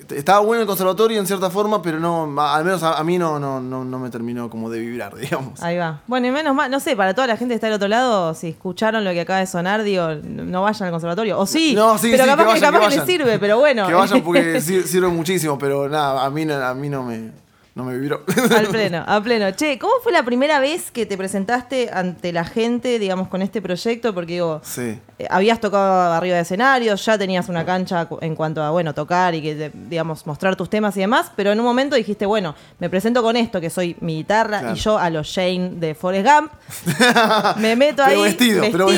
estaba 0.09 0.39
bueno 0.39 0.61
el 0.61 0.67
conservatorio 0.67 1.19
en 1.19 1.25
cierta 1.27 1.49
forma, 1.49 1.81
pero 1.81 1.99
no, 1.99 2.23
al 2.41 2.63
menos 2.65 2.83
a, 2.83 2.97
a 2.97 3.03
mí 3.03 3.17
no, 3.17 3.39
no, 3.39 3.59
no, 3.59 3.83
no 3.85 3.99
me 3.99 4.09
terminó 4.09 4.49
como 4.49 4.69
de 4.69 4.79
vibrar, 4.79 5.15
digamos. 5.17 5.61
Ahí 5.63 5.77
va. 5.77 6.01
Bueno, 6.07 6.27
y 6.27 6.31
menos 6.31 6.53
mal, 6.55 6.69
no 6.69 6.79
sé, 6.79 6.95
para 6.95 7.13
toda 7.13 7.27
la 7.27 7.37
gente 7.37 7.53
que 7.53 7.55
está 7.55 7.67
del 7.67 7.75
otro 7.75 7.87
lado, 7.87 8.33
si 8.33 8.49
escucharon 8.49 9.03
lo 9.03 9.11
que 9.11 9.21
acaba 9.21 9.39
de 9.39 9.47
sonar, 9.47 9.83
digo, 9.83 10.09
no 10.23 10.61
vayan 10.63 10.83
al 10.87 10.91
conservatorio. 10.91 11.39
O 11.39 11.45
sí, 11.45 11.73
No, 11.75 11.97
sí, 11.97 12.09
pero 12.11 12.23
sí, 12.23 12.29
capaz, 12.29 12.43
que 12.43 12.47
que, 12.47 12.53
vayan, 12.59 12.71
capaz 12.73 12.87
que 12.87 12.93
que 12.93 12.97
les 12.99 13.05
sirve, 13.05 13.39
pero 13.39 13.57
bueno. 13.59 13.87
Que 13.87 13.93
vayan 13.93 14.21
porque 14.23 14.61
sir- 14.61 14.87
sirve 14.87 15.07
muchísimo, 15.07 15.57
pero 15.57 15.87
nada, 15.89 16.25
a 16.25 16.29
mí, 16.29 16.43
a 16.51 16.73
mí 16.73 16.89
no 16.89 17.03
me, 17.03 17.31
no 17.75 17.83
me 17.83 17.97
vibró. 17.97 18.23
Al 18.57 18.67
pleno, 18.67 19.03
a 19.05 19.21
pleno. 19.21 19.51
Che, 19.51 19.77
¿cómo 19.77 19.93
fue 20.01 20.11
la 20.13 20.23
primera 20.23 20.59
vez 20.59 20.91
que 20.91 21.05
te 21.05 21.17
presentaste 21.17 21.89
ante 21.91 22.31
la 22.31 22.45
gente, 22.45 22.99
digamos, 22.99 23.27
con 23.27 23.41
este 23.41 23.61
proyecto? 23.61 24.13
Porque 24.13 24.33
digo, 24.33 24.61
Sí. 24.63 24.97
eh, 25.19 25.27
habías 25.29 25.59
tocado 25.59 26.13
arriba 26.13 26.37
de 26.37 26.43
escenarios, 26.43 27.05
ya 27.05 27.17
tenías 27.17 27.49
una 27.49 27.65
cancha 27.65 28.07
en 28.21 28.33
cuanto 28.33 28.63
a, 28.63 28.69
bueno, 28.71 28.93
tocar 28.93 29.35
y 29.35 29.41
que, 29.41 29.71
digamos, 29.73 30.25
mostrar 30.25 30.55
tus 30.55 30.69
temas 30.69 30.95
y 30.95 31.01
demás, 31.01 31.31
pero 31.35 31.51
en 31.51 31.59
un 31.59 31.65
momento 31.65 31.97
dijiste, 31.97 32.25
bueno, 32.25 32.55
me 32.79 32.89
presento 32.89 33.21
con 33.21 33.35
esto, 33.35 33.59
que 33.59 33.69
soy 33.69 33.97
mi 33.99 34.15
guitarra, 34.17 34.59
Claro. 34.59 34.75
y 34.75 34.79
yo 34.79 34.97
a 34.97 35.09
los 35.09 35.27
Shane 35.27 35.71
de 35.75 35.95
Forrest 35.95 36.27
Gump, 36.29 36.51
me 37.57 37.75
meto 37.75 38.03
Pero 38.07 38.23
ahí, 38.23 38.29
vestido, 38.29 38.63
pero 38.71 38.89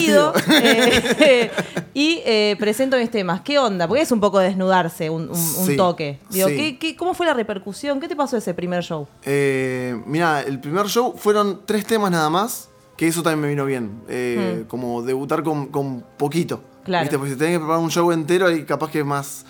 eh, 0.52 1.52
y 1.96 2.22
eh, 2.26 2.56
presento 2.60 2.96
mis 2.98 3.10
temas. 3.10 3.42
¿Qué 3.42 3.58
onda? 3.58 3.88
Porque 3.88 4.04
es 4.04 4.12
un 4.12 4.20
poco 4.20 4.38
desnudarse, 4.38 5.10
un, 5.10 5.24
un- 5.24 5.30
un 5.32 5.66
Sí, 5.66 5.76
toque. 5.76 6.20
Digo, 6.30 6.48
sí. 6.50 6.56
¿qué, 6.56 6.78
qué, 6.78 6.96
cómo 6.96 7.16
fue 7.16 7.26
la 7.26 7.34
repercusión? 7.34 8.00
¿Qué 8.00 8.08
te 8.08 8.16
pasó 8.16 8.38
ese 8.38 8.54
primer 8.54 8.67
show? 8.82 9.08
Eh, 9.24 10.02
mira, 10.06 10.42
el 10.42 10.60
primer 10.60 10.88
show 10.88 11.16
fueron 11.18 11.62
tres 11.66 11.86
temas 11.86 12.12
nada 12.12 12.30
más, 12.30 12.70
que 12.96 13.08
eso 13.08 13.22
también 13.24 13.42
me 13.42 13.48
vino 13.50 13.66
bien. 13.66 14.02
Eh, 14.08 14.66
Como 14.68 15.02
debutar 15.04 15.44
con, 15.44 15.68
con 15.68 16.04
poquito. 16.18 16.58
Hmm. 16.58 16.86
Claro. 16.86 17.04
¿Viste? 17.04 17.18
Porque 17.18 17.34
si 17.34 17.38
tenés 17.38 17.54
que 17.56 17.60
preparar 17.60 17.82
un 17.84 17.92
show 17.92 18.12
entero, 18.12 18.48
ahí 18.48 18.64
capaz 18.64 18.90
que 18.92 19.00
es 19.00 19.06
más. 19.06 19.46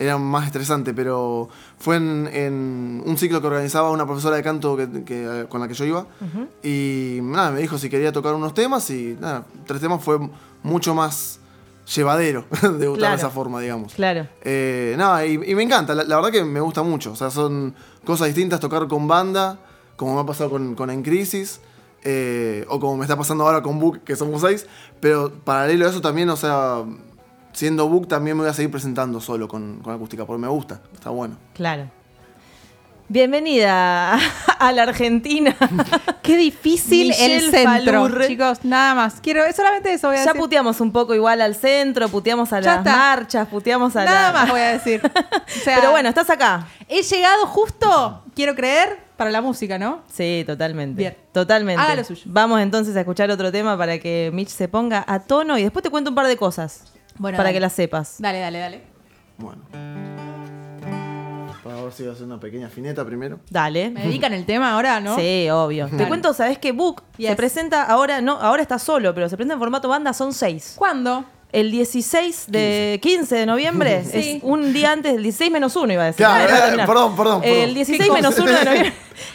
Era 0.00 0.16
más 0.16 0.46
estresante, 0.46 0.94
pero 0.94 1.48
fue 1.76 1.96
en, 1.96 2.30
en 2.32 3.02
un 3.04 3.18
ciclo 3.18 3.40
que 3.40 3.48
organizaba 3.48 3.90
una 3.90 4.06
profesora 4.06 4.36
de 4.36 4.44
canto 4.44 4.76
que, 4.76 5.02
que- 5.04 5.46
con 5.48 5.60
la 5.60 5.66
que 5.66 5.74
yo 5.74 5.84
iba. 5.84 6.06
Y 6.62 7.18
nada, 7.20 7.50
me 7.50 7.60
dijo 7.60 7.78
si 7.78 7.90
quería 7.90 8.12
tocar 8.12 8.32
unos 8.34 8.54
temas 8.54 8.88
y 8.90 9.16
nada, 9.20 9.44
tres 9.66 9.80
temas 9.80 10.02
fue 10.02 10.18
mucho 10.62 10.94
más 10.94 11.40
llevadero 11.94 12.44
Claro. 12.60 12.76
de 12.76 13.14
esa 13.14 13.30
forma, 13.30 13.60
digamos. 13.60 13.94
Claro. 13.94 14.26
Eh, 14.42 14.94
nada, 14.98 15.24
y, 15.26 15.34
y 15.34 15.54
me 15.54 15.62
encanta, 15.62 15.94
la, 15.94 16.04
la 16.04 16.16
verdad 16.16 16.30
que 16.30 16.44
me 16.44 16.60
gusta 16.60 16.82
mucho. 16.82 17.12
O 17.12 17.16
sea, 17.16 17.30
son 17.30 17.74
cosas 18.04 18.26
distintas 18.28 18.60
tocar 18.60 18.86
con 18.88 19.08
banda, 19.08 19.58
como 19.96 20.14
me 20.14 20.20
ha 20.20 20.24
pasado 20.26 20.50
con, 20.50 20.74
con 20.74 20.90
En 20.90 21.02
Crisis. 21.02 21.60
Eh, 22.04 22.64
o 22.68 22.78
como 22.78 22.96
me 22.96 23.04
está 23.04 23.16
pasando 23.16 23.44
ahora 23.44 23.60
con 23.60 23.80
Book, 23.80 24.02
que 24.04 24.14
somos 24.16 24.40
seis. 24.40 24.66
Pero 25.00 25.32
paralelo 25.44 25.86
a 25.86 25.90
eso 25.90 26.00
también, 26.00 26.30
o 26.30 26.36
sea, 26.36 26.84
siendo 27.52 27.88
Book 27.88 28.06
también 28.06 28.36
me 28.36 28.44
voy 28.44 28.50
a 28.50 28.54
seguir 28.54 28.70
presentando 28.70 29.20
solo 29.20 29.48
con, 29.48 29.80
con 29.80 29.94
acústica, 29.94 30.24
porque 30.24 30.40
me 30.40 30.48
gusta, 30.48 30.80
está 30.94 31.10
bueno. 31.10 31.36
Claro. 31.54 31.90
Bienvenida 33.10 34.18
a 34.58 34.72
la 34.72 34.82
Argentina. 34.82 35.56
Qué 36.22 36.36
difícil 36.36 37.10
el 37.18 37.40
centro, 37.50 38.08
chicos. 38.26 38.64
Nada 38.64 38.94
más. 38.94 39.20
Quiero 39.22 39.42
solamente 39.54 39.92
eso 39.94 40.08
voy 40.08 40.16
a 40.16 40.20
Ya 40.20 40.26
decir. 40.26 40.40
puteamos 40.40 40.80
un 40.82 40.92
poco 40.92 41.14
igual 41.14 41.40
al 41.40 41.54
centro, 41.54 42.08
puteamos 42.10 42.52
a 42.52 42.60
Ya 42.60 42.70
las 42.76 42.78
está. 42.86 42.96
marchas, 42.96 43.48
puteamos 43.48 43.96
a 43.96 44.04
Nada 44.04 44.32
la... 44.32 44.38
más 44.40 44.50
voy 44.50 44.60
a 44.60 44.72
decir. 44.72 45.00
O 45.10 45.60
sea, 45.64 45.76
Pero 45.76 45.90
bueno, 45.90 46.10
estás 46.10 46.28
acá. 46.28 46.66
he 46.88 47.02
llegado 47.02 47.46
justo, 47.46 48.22
quiero 48.34 48.54
creer, 48.54 48.98
para 49.16 49.30
la 49.30 49.40
música, 49.40 49.78
¿no? 49.78 50.02
Sí, 50.12 50.44
totalmente. 50.46 50.98
Bien. 51.00 51.16
Totalmente. 51.32 51.82
Haga 51.82 51.96
lo 51.96 52.04
suyo. 52.04 52.22
Vamos 52.26 52.60
entonces 52.60 52.94
a 52.94 53.00
escuchar 53.00 53.30
otro 53.30 53.50
tema 53.50 53.76
para 53.78 53.98
que 53.98 54.30
Mitch 54.34 54.50
se 54.50 54.68
ponga 54.68 55.02
a 55.08 55.20
tono 55.20 55.56
y 55.58 55.62
después 55.62 55.82
te 55.82 55.88
cuento 55.90 56.10
un 56.10 56.14
par 56.14 56.26
de 56.26 56.36
cosas. 56.36 56.84
Bueno, 57.16 57.36
para 57.36 57.48
dale. 57.48 57.54
que 57.56 57.60
las 57.60 57.72
sepas. 57.72 58.16
Dale, 58.18 58.38
dale, 58.38 58.58
dale. 58.58 58.82
Bueno. 59.38 59.62
Para 61.68 61.82
ver 61.82 61.92
si 61.92 62.02
voy 62.02 62.10
a 62.10 62.14
hacer 62.14 62.24
una 62.26 62.40
pequeña 62.40 62.68
fineta 62.70 63.04
primero. 63.04 63.40
Dale. 63.50 63.90
Me 63.90 64.02
dedican 64.04 64.32
el 64.32 64.46
tema 64.46 64.72
ahora, 64.72 65.00
¿no? 65.00 65.16
Sí, 65.16 65.48
obvio. 65.50 65.86
Te 65.86 65.96
Dale. 65.96 66.08
cuento, 66.08 66.32
¿sabes 66.32 66.56
qué? 66.58 66.72
Book 66.72 67.02
se 67.18 67.36
presenta 67.36 67.82
ahora, 67.82 68.22
no, 68.22 68.32
ahora 68.40 68.62
está 68.62 68.78
solo, 68.78 69.14
pero 69.14 69.28
se 69.28 69.36
presenta 69.36 69.52
en 69.54 69.60
formato 69.60 69.86
banda, 69.88 70.14
son 70.14 70.32
seis. 70.32 70.74
¿Cuándo? 70.78 71.26
El 71.52 71.70
16 71.70 72.46
de 72.48 72.98
15 73.02 73.34
de 73.36 73.46
noviembre 73.46 74.02
Sí. 74.10 74.36
es 74.36 74.42
un 74.44 74.72
día 74.72 74.92
antes 74.92 75.12
del 75.12 75.22
16 75.22 75.50
menos 75.50 75.76
1 75.76 75.92
iba 75.92 76.02
a 76.04 76.06
decir. 76.06 76.24
Claro, 76.24 76.54
eh, 76.54 76.58
terminar. 76.58 76.86
perdón, 76.86 77.16
perdón, 77.16 77.40
perdón. 77.42 77.58
El 77.58 77.74
16 77.74 78.02
¿Qué 78.08 78.12
menos? 78.14 78.38
1 78.38 78.50
de 78.58 78.64
noviembre. 78.64 78.92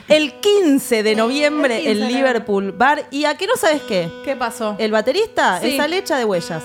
El 0.07 0.33
15 0.39 1.03
de 1.03 1.15
noviembre 1.15 1.77
El 1.77 1.83
15 1.83 1.91
en 1.91 2.07
de 2.07 2.13
Liverpool 2.13 2.71
Bar. 2.71 3.03
¿Y 3.11 3.25
a 3.25 3.35
qué 3.37 3.45
no 3.45 3.55
sabes 3.57 3.81
qué? 3.83 4.09
¿Qué 4.25 4.35
pasó? 4.35 4.75
El 4.79 4.91
baterista 4.91 5.59
Sí. 5.61 5.75
es 5.75 5.79
Alecha 5.79 6.17
de 6.17 6.25
Huellas. 6.25 6.63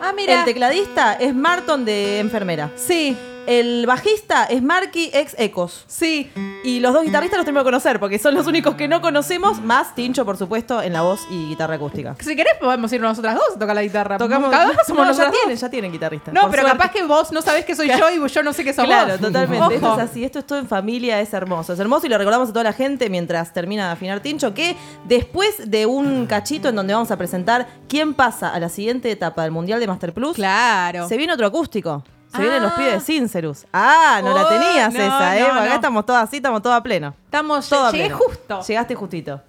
ah, 0.00 0.12
mira. 0.14 0.38
El 0.40 0.44
tecladista 0.44 1.14
es 1.14 1.34
Marton 1.34 1.84
de 1.84 2.18
Enfermera. 2.20 2.70
Sí, 2.76 3.16
El 3.48 3.86
bajista 3.86 4.44
es 4.44 4.62
Marky 4.62 5.10
ex 5.14 5.34
Ecos. 5.38 5.84
sí. 5.86 6.30
Y 6.64 6.80
los 6.80 6.92
dos 6.92 7.04
guitarristas 7.04 7.38
los 7.38 7.44
tenemos 7.46 7.62
que 7.62 7.68
conocer 7.70 7.98
porque 8.00 8.18
son 8.18 8.34
los 8.34 8.46
únicos 8.46 8.74
que 8.74 8.88
no 8.88 9.00
conocemos, 9.00 9.62
más 9.62 9.94
Tincho, 9.94 10.24
por 10.26 10.36
supuesto, 10.36 10.82
en 10.82 10.92
la 10.92 11.00
voz 11.02 11.20
y 11.30 11.46
guitarra 11.48 11.76
acústica. 11.76 12.14
Si 12.20 12.36
querés 12.36 12.54
podemos 12.60 12.92
ir 12.92 13.00
nosotras 13.00 13.36
dos 13.36 13.56
a 13.56 13.58
tocar 13.58 13.74
la 13.74 13.82
guitarra. 13.82 14.18
Tocamos, 14.18 14.50
Cada 14.50 14.66
vez 14.66 14.76
somos 14.86 15.06
no, 15.06 15.12
ya 15.14 15.30
tienen, 15.30 15.56
ya 15.56 15.70
tienen 15.70 15.92
guitarristas. 15.92 16.34
No, 16.34 16.50
pero 16.50 16.62
suerte. 16.64 16.78
capaz 16.78 16.92
que 16.92 17.04
vos 17.04 17.32
no 17.32 17.40
sabés 17.40 17.64
que 17.64 17.74
soy 17.74 17.88
yo 17.88 18.10
y 18.10 18.28
yo 18.28 18.42
no 18.42 18.52
sé 18.52 18.64
que 18.64 18.74
sos 18.74 18.84
Claro, 18.84 19.12
vos. 19.12 19.20
totalmente. 19.20 19.76
Esto 19.76 19.92
Ojo. 19.92 20.00
es 20.02 20.10
así, 20.10 20.24
esto 20.24 20.40
es 20.40 20.46
todo 20.46 20.58
en 20.58 20.66
familia, 20.66 21.20
es 21.20 21.32
hermoso. 21.32 21.72
Es 21.72 21.78
hermoso 21.78 22.04
y 22.06 22.10
le 22.10 22.18
recordamos 22.18 22.50
a 22.50 22.52
toda 22.52 22.64
la 22.64 22.72
gente 22.74 23.08
mientras 23.08 23.52
termina 23.54 23.86
de 23.86 23.92
afinar 23.92 24.20
Tincho 24.20 24.52
que 24.52 24.76
después 25.06 25.70
de 25.70 25.86
un 25.86 26.26
cachito 26.26 26.68
en 26.68 26.76
donde 26.76 26.92
vamos 26.92 27.10
a 27.12 27.16
presentar 27.16 27.66
quién 27.88 28.12
pasa 28.14 28.50
a 28.52 28.58
la 28.60 28.68
siguiente 28.68 29.10
etapa 29.10 29.42
del 29.44 29.52
Mundial 29.52 29.80
de 29.80 29.86
Master 29.86 30.12
Plus, 30.12 30.34
Claro. 30.34 31.08
se 31.08 31.16
viene 31.16 31.32
otro 31.32 31.46
acústico. 31.46 32.02
Se 32.34 32.40
vienen 32.42 32.62
los 32.62 32.72
Ah. 32.72 32.76
pibes 32.76 32.92
de 32.94 33.00
Sincerus. 33.00 33.66
Ah, 33.72 34.20
no 34.22 34.34
la 34.34 34.44
Oh, 34.44 34.48
tenías 34.48 34.92
no, 34.92 35.00
esa, 35.00 35.36
¿eh? 35.38 35.40
no, 35.40 35.46
Acá 35.54 35.64
no. 35.68 35.74
estamos 35.74 36.06
todas 36.06 36.24
así, 36.28 36.36
estamos 36.36 36.62
todas 36.62 36.78
a 36.78 36.82
pleno. 36.82 37.14
Estamos, 37.24 37.68
Todo 37.68 37.86
a 37.86 37.90
llegué 37.90 38.04
pleno. 38.04 38.18
justo. 38.18 38.62
Llegaste 38.62 38.94
justito. 38.94 39.40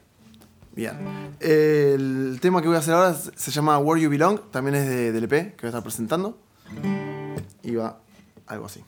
Bien. 0.74 0.94
El 1.42 2.40
tema 2.42 2.62
que 2.62 2.68
voy 2.68 2.76
a 2.78 2.80
hacer 2.80 2.94
ahora 2.94 3.14
se 3.14 3.32
se 3.36 3.52
llama 3.52 3.78
Where 3.80 4.02
You 4.02 4.10
Belong, 4.10 4.40
también 4.52 4.76
es 4.76 4.88
de, 4.88 5.12
del 5.12 5.24
EP 5.26 5.30
que 5.30 5.62
voy 5.62 5.68
a 5.68 5.68
estar 5.68 5.84
presentando. 5.84 6.38
Y 7.64 7.76
va 7.76 7.98
algo 8.48 8.66
así. 8.68 8.84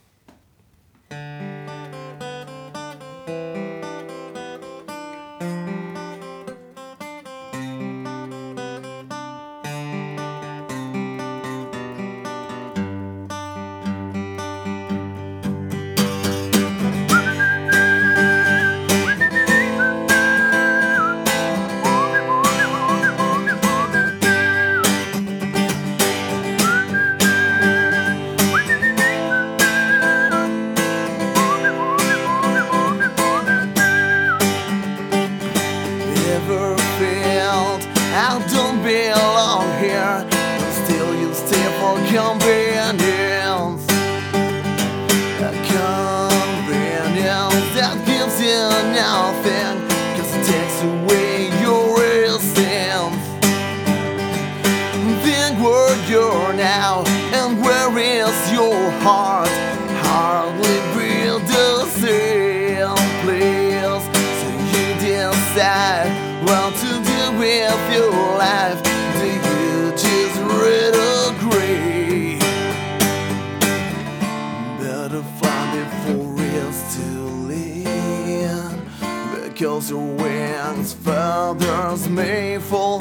Because 79.61 79.91
your 79.91 80.15
wings 80.15 80.93
feathers 80.93 82.09
may 82.09 82.57
fall 82.57 82.97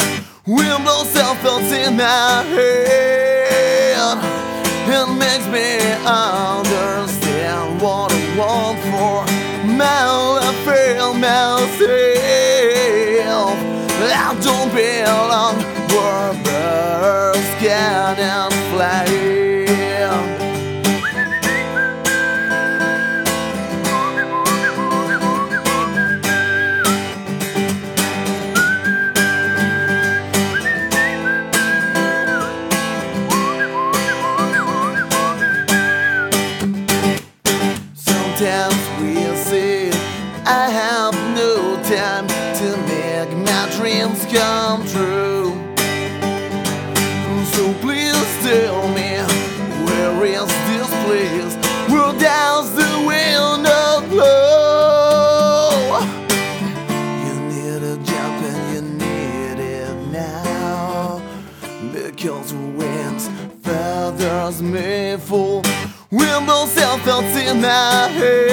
Wind 0.47 0.85
blows 0.85 1.17
out 1.17 1.39
thoughts 1.39 1.73
in 1.73 1.97
my 1.97 2.43
head 2.53 4.19
It 4.87 5.09
makes 5.19 5.47
me 5.47 5.81
understand 6.05 7.81
what 7.81 8.13
I 8.13 8.37
want 8.37 8.79
for 8.91 9.25
my 9.73 10.05
life 10.37 10.69
and 10.69 11.19
myself. 11.19 11.81
I 14.13 14.37
don't 14.45 14.71
belong. 14.75 15.57
Where 15.89 16.35
birds 16.45 17.49
cannot 17.59 18.53
fly 18.71 19.30
in 67.51 67.61
my 67.61 68.09
head. 68.13 68.50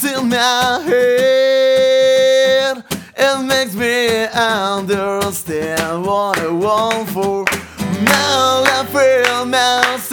Felt 0.00 0.22
in 0.22 0.28
my 0.28 0.80
head. 0.84 2.84
It 3.16 3.42
makes 3.42 3.74
me 3.74 4.26
understand 4.26 6.04
what 6.04 6.38
I 6.38 6.48
want 6.48 7.08
for. 7.10 7.44
Now 8.04 8.62
I 8.64 8.84
feel 8.86 9.44
myself. 9.46 10.06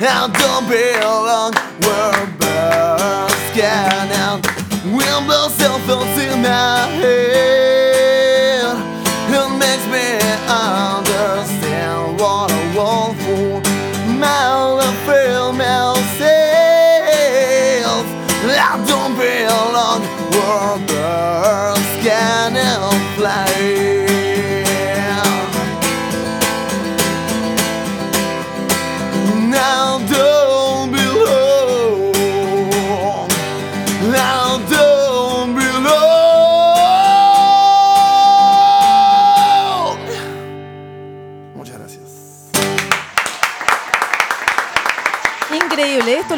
I 0.00 0.28
don't 0.40 0.66
belong 0.68 1.52
where 1.82 2.26
birds 2.38 3.50
can 3.54 4.12
out. 4.12 4.46
Wind 4.84 5.26
blows 5.26 5.54
self 5.54 5.82
felt 5.82 6.18
in 6.18 6.42
my 6.42 6.86
head. 7.00 7.31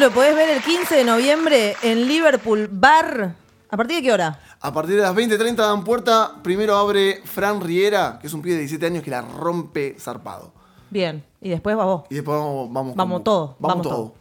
Lo 0.05 0.11
podés 0.11 0.35
ver 0.35 0.49
el 0.49 0.61
15 0.61 0.97
de 0.97 1.03
noviembre 1.03 1.75
en 1.81 2.07
Liverpool 2.07 2.69
Bar. 2.71 3.33
¿A 3.71 3.75
partir 3.75 3.95
de 3.97 4.03
qué 4.03 4.13
hora? 4.13 4.39
A 4.61 4.71
partir 4.71 4.95
de 4.97 5.01
las 5.01 5.15
20.30 5.15 5.55
dan 5.55 5.83
puerta. 5.83 6.31
Primero 6.43 6.75
abre 6.77 7.21
Fran 7.25 7.59
Riera, 7.59 8.19
que 8.21 8.27
es 8.27 8.33
un 8.33 8.43
pibe 8.43 8.53
de 8.53 8.59
17 8.61 8.85
años 8.85 9.03
que 9.03 9.09
la 9.09 9.21
rompe 9.23 9.95
zarpado. 9.99 10.51
Bien. 10.91 11.23
Y 11.41 11.49
después 11.49 11.75
vas 11.75 11.87
vos. 11.87 12.03
Y 12.11 12.15
después 12.15 12.37
vamos 12.37 12.71
vamos 12.71 12.91
con- 12.91 12.97
Vamos 12.97 13.23
todo. 13.23 13.55
Vamos, 13.57 13.77
Vamos, 13.77 13.81
todo. 13.87 13.95
todo. 13.95 14.13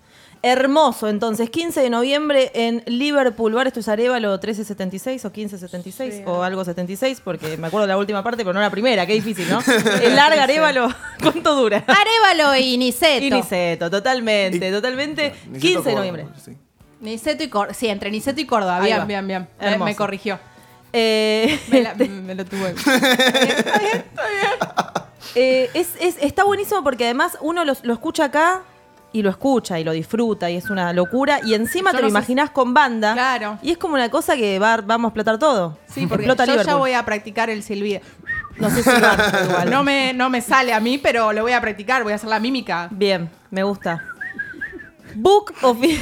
Hermoso, 0.46 1.08
entonces, 1.08 1.48
15 1.48 1.80
de 1.80 1.88
noviembre 1.88 2.50
en 2.52 2.82
Liverpool 2.84 3.54
Bar, 3.54 3.66
esto 3.68 3.80
es 3.80 3.88
Arevalo 3.88 4.28
1376 4.32 5.24
o 5.24 5.30
1576 5.30 6.22
o 6.26 6.42
algo 6.42 6.62
76, 6.66 7.22
porque 7.24 7.56
me 7.56 7.68
acuerdo 7.68 7.86
de 7.86 7.92
la 7.94 7.96
última 7.96 8.22
parte, 8.22 8.44
pero 8.44 8.52
no 8.52 8.60
la 8.60 8.68
primera, 8.68 9.06
qué 9.06 9.14
difícil, 9.14 9.48
¿no? 9.48 9.60
El 10.02 10.14
larga 10.14 10.42
Arevalo, 10.42 10.88
¿cuánto 11.22 11.54
dura? 11.54 11.82
Arevalo 11.86 12.56
y 12.56 12.76
Niceto. 12.76 13.24
Y 13.24 13.30
Niceto, 13.30 13.90
totalmente, 13.90 14.68
Y- 14.68 14.70
totalmente. 14.70 15.34
Niceto 15.46 15.60
15 15.60 15.88
de 15.88 15.94
noviembre. 15.96 16.26
sí. 16.44 16.56
Niceto 17.00 17.42
y 17.42 17.48
Córdoba. 17.48 17.74
Sí, 17.74 17.88
entre 17.88 18.10
Niceto 18.10 18.38
y 18.40 18.44
Córdoba. 18.46 18.80
Bien, 18.80 19.00
va. 19.00 19.04
bien, 19.06 19.26
bien. 19.26 19.48
Me, 19.82 19.96
corrigió. 19.96 20.38
Eh, 20.92 21.58
Me, 21.68 21.80
la- 21.82 21.94
me 21.94 22.34
lo 22.34 22.44
tuve. 22.44 22.74
Eh, 25.36 25.68
es, 25.74 25.88
es- 26.00 26.18
está 26.20 26.44
buenísimo 26.44 26.84
porque 26.84 27.04
además 27.06 27.36
uno 27.40 27.64
lo 27.64 27.72
escucha 27.92 28.26
acá 28.26 28.62
y 29.14 29.22
lo 29.22 29.30
escucha 29.30 29.78
y 29.78 29.84
lo 29.84 29.92
disfruta 29.92 30.50
y 30.50 30.56
es 30.56 30.68
una 30.70 30.92
locura. 30.92 31.38
Y 31.44 31.54
encima 31.54 31.92
Yo 31.92 31.98
te 31.98 32.02
lo 32.02 32.08
imaginás 32.08 32.50
con 32.50 32.74
banda. 32.74 33.12
Claro. 33.14 33.58
Y 33.62 33.70
es 33.70 33.78
como 33.78 33.94
una 33.94 34.10
cosa 34.10 34.36
que 34.36 34.58
va, 34.58 34.78
vamos 34.78 35.08
a 35.08 35.10
explotar 35.10 35.38
todo. 35.38 35.78
Sí, 35.86 36.06
porque 36.08 36.24
Explota 36.26 36.44
yo 36.52 36.60
ya 36.62 36.74
voy 36.74 36.92
a 36.94 37.04
practicar 37.04 37.48
el 37.48 37.62
silbido. 37.62 38.00
No 38.56 38.68
sé 38.70 38.82
si 38.82 38.90
va, 38.90 39.16
igual. 39.48 39.70
No 39.70 39.84
me, 39.84 40.12
no 40.12 40.28
me 40.30 40.40
sale 40.40 40.72
a 40.74 40.80
mí, 40.80 40.98
pero 40.98 41.32
lo 41.32 41.42
voy 41.42 41.52
a 41.52 41.60
practicar. 41.60 42.02
Voy 42.02 42.12
a 42.12 42.16
hacer 42.16 42.28
la 42.28 42.40
mímica. 42.40 42.88
Bien, 42.90 43.30
me 43.50 43.62
gusta. 43.62 44.02
Book, 45.14 45.54
ofi- 45.62 45.96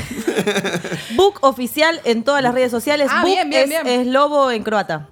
Book 1.16 1.38
oficial 1.42 2.00
en 2.04 2.24
todas 2.24 2.42
las 2.42 2.54
redes 2.54 2.70
sociales. 2.70 3.08
Ah, 3.10 3.20
Book 3.20 3.30
bien, 3.30 3.50
bien, 3.50 3.62
es, 3.64 3.68
bien. 3.84 3.86
es 4.00 4.06
lobo 4.06 4.50
en 4.50 4.62
croata. 4.62 5.08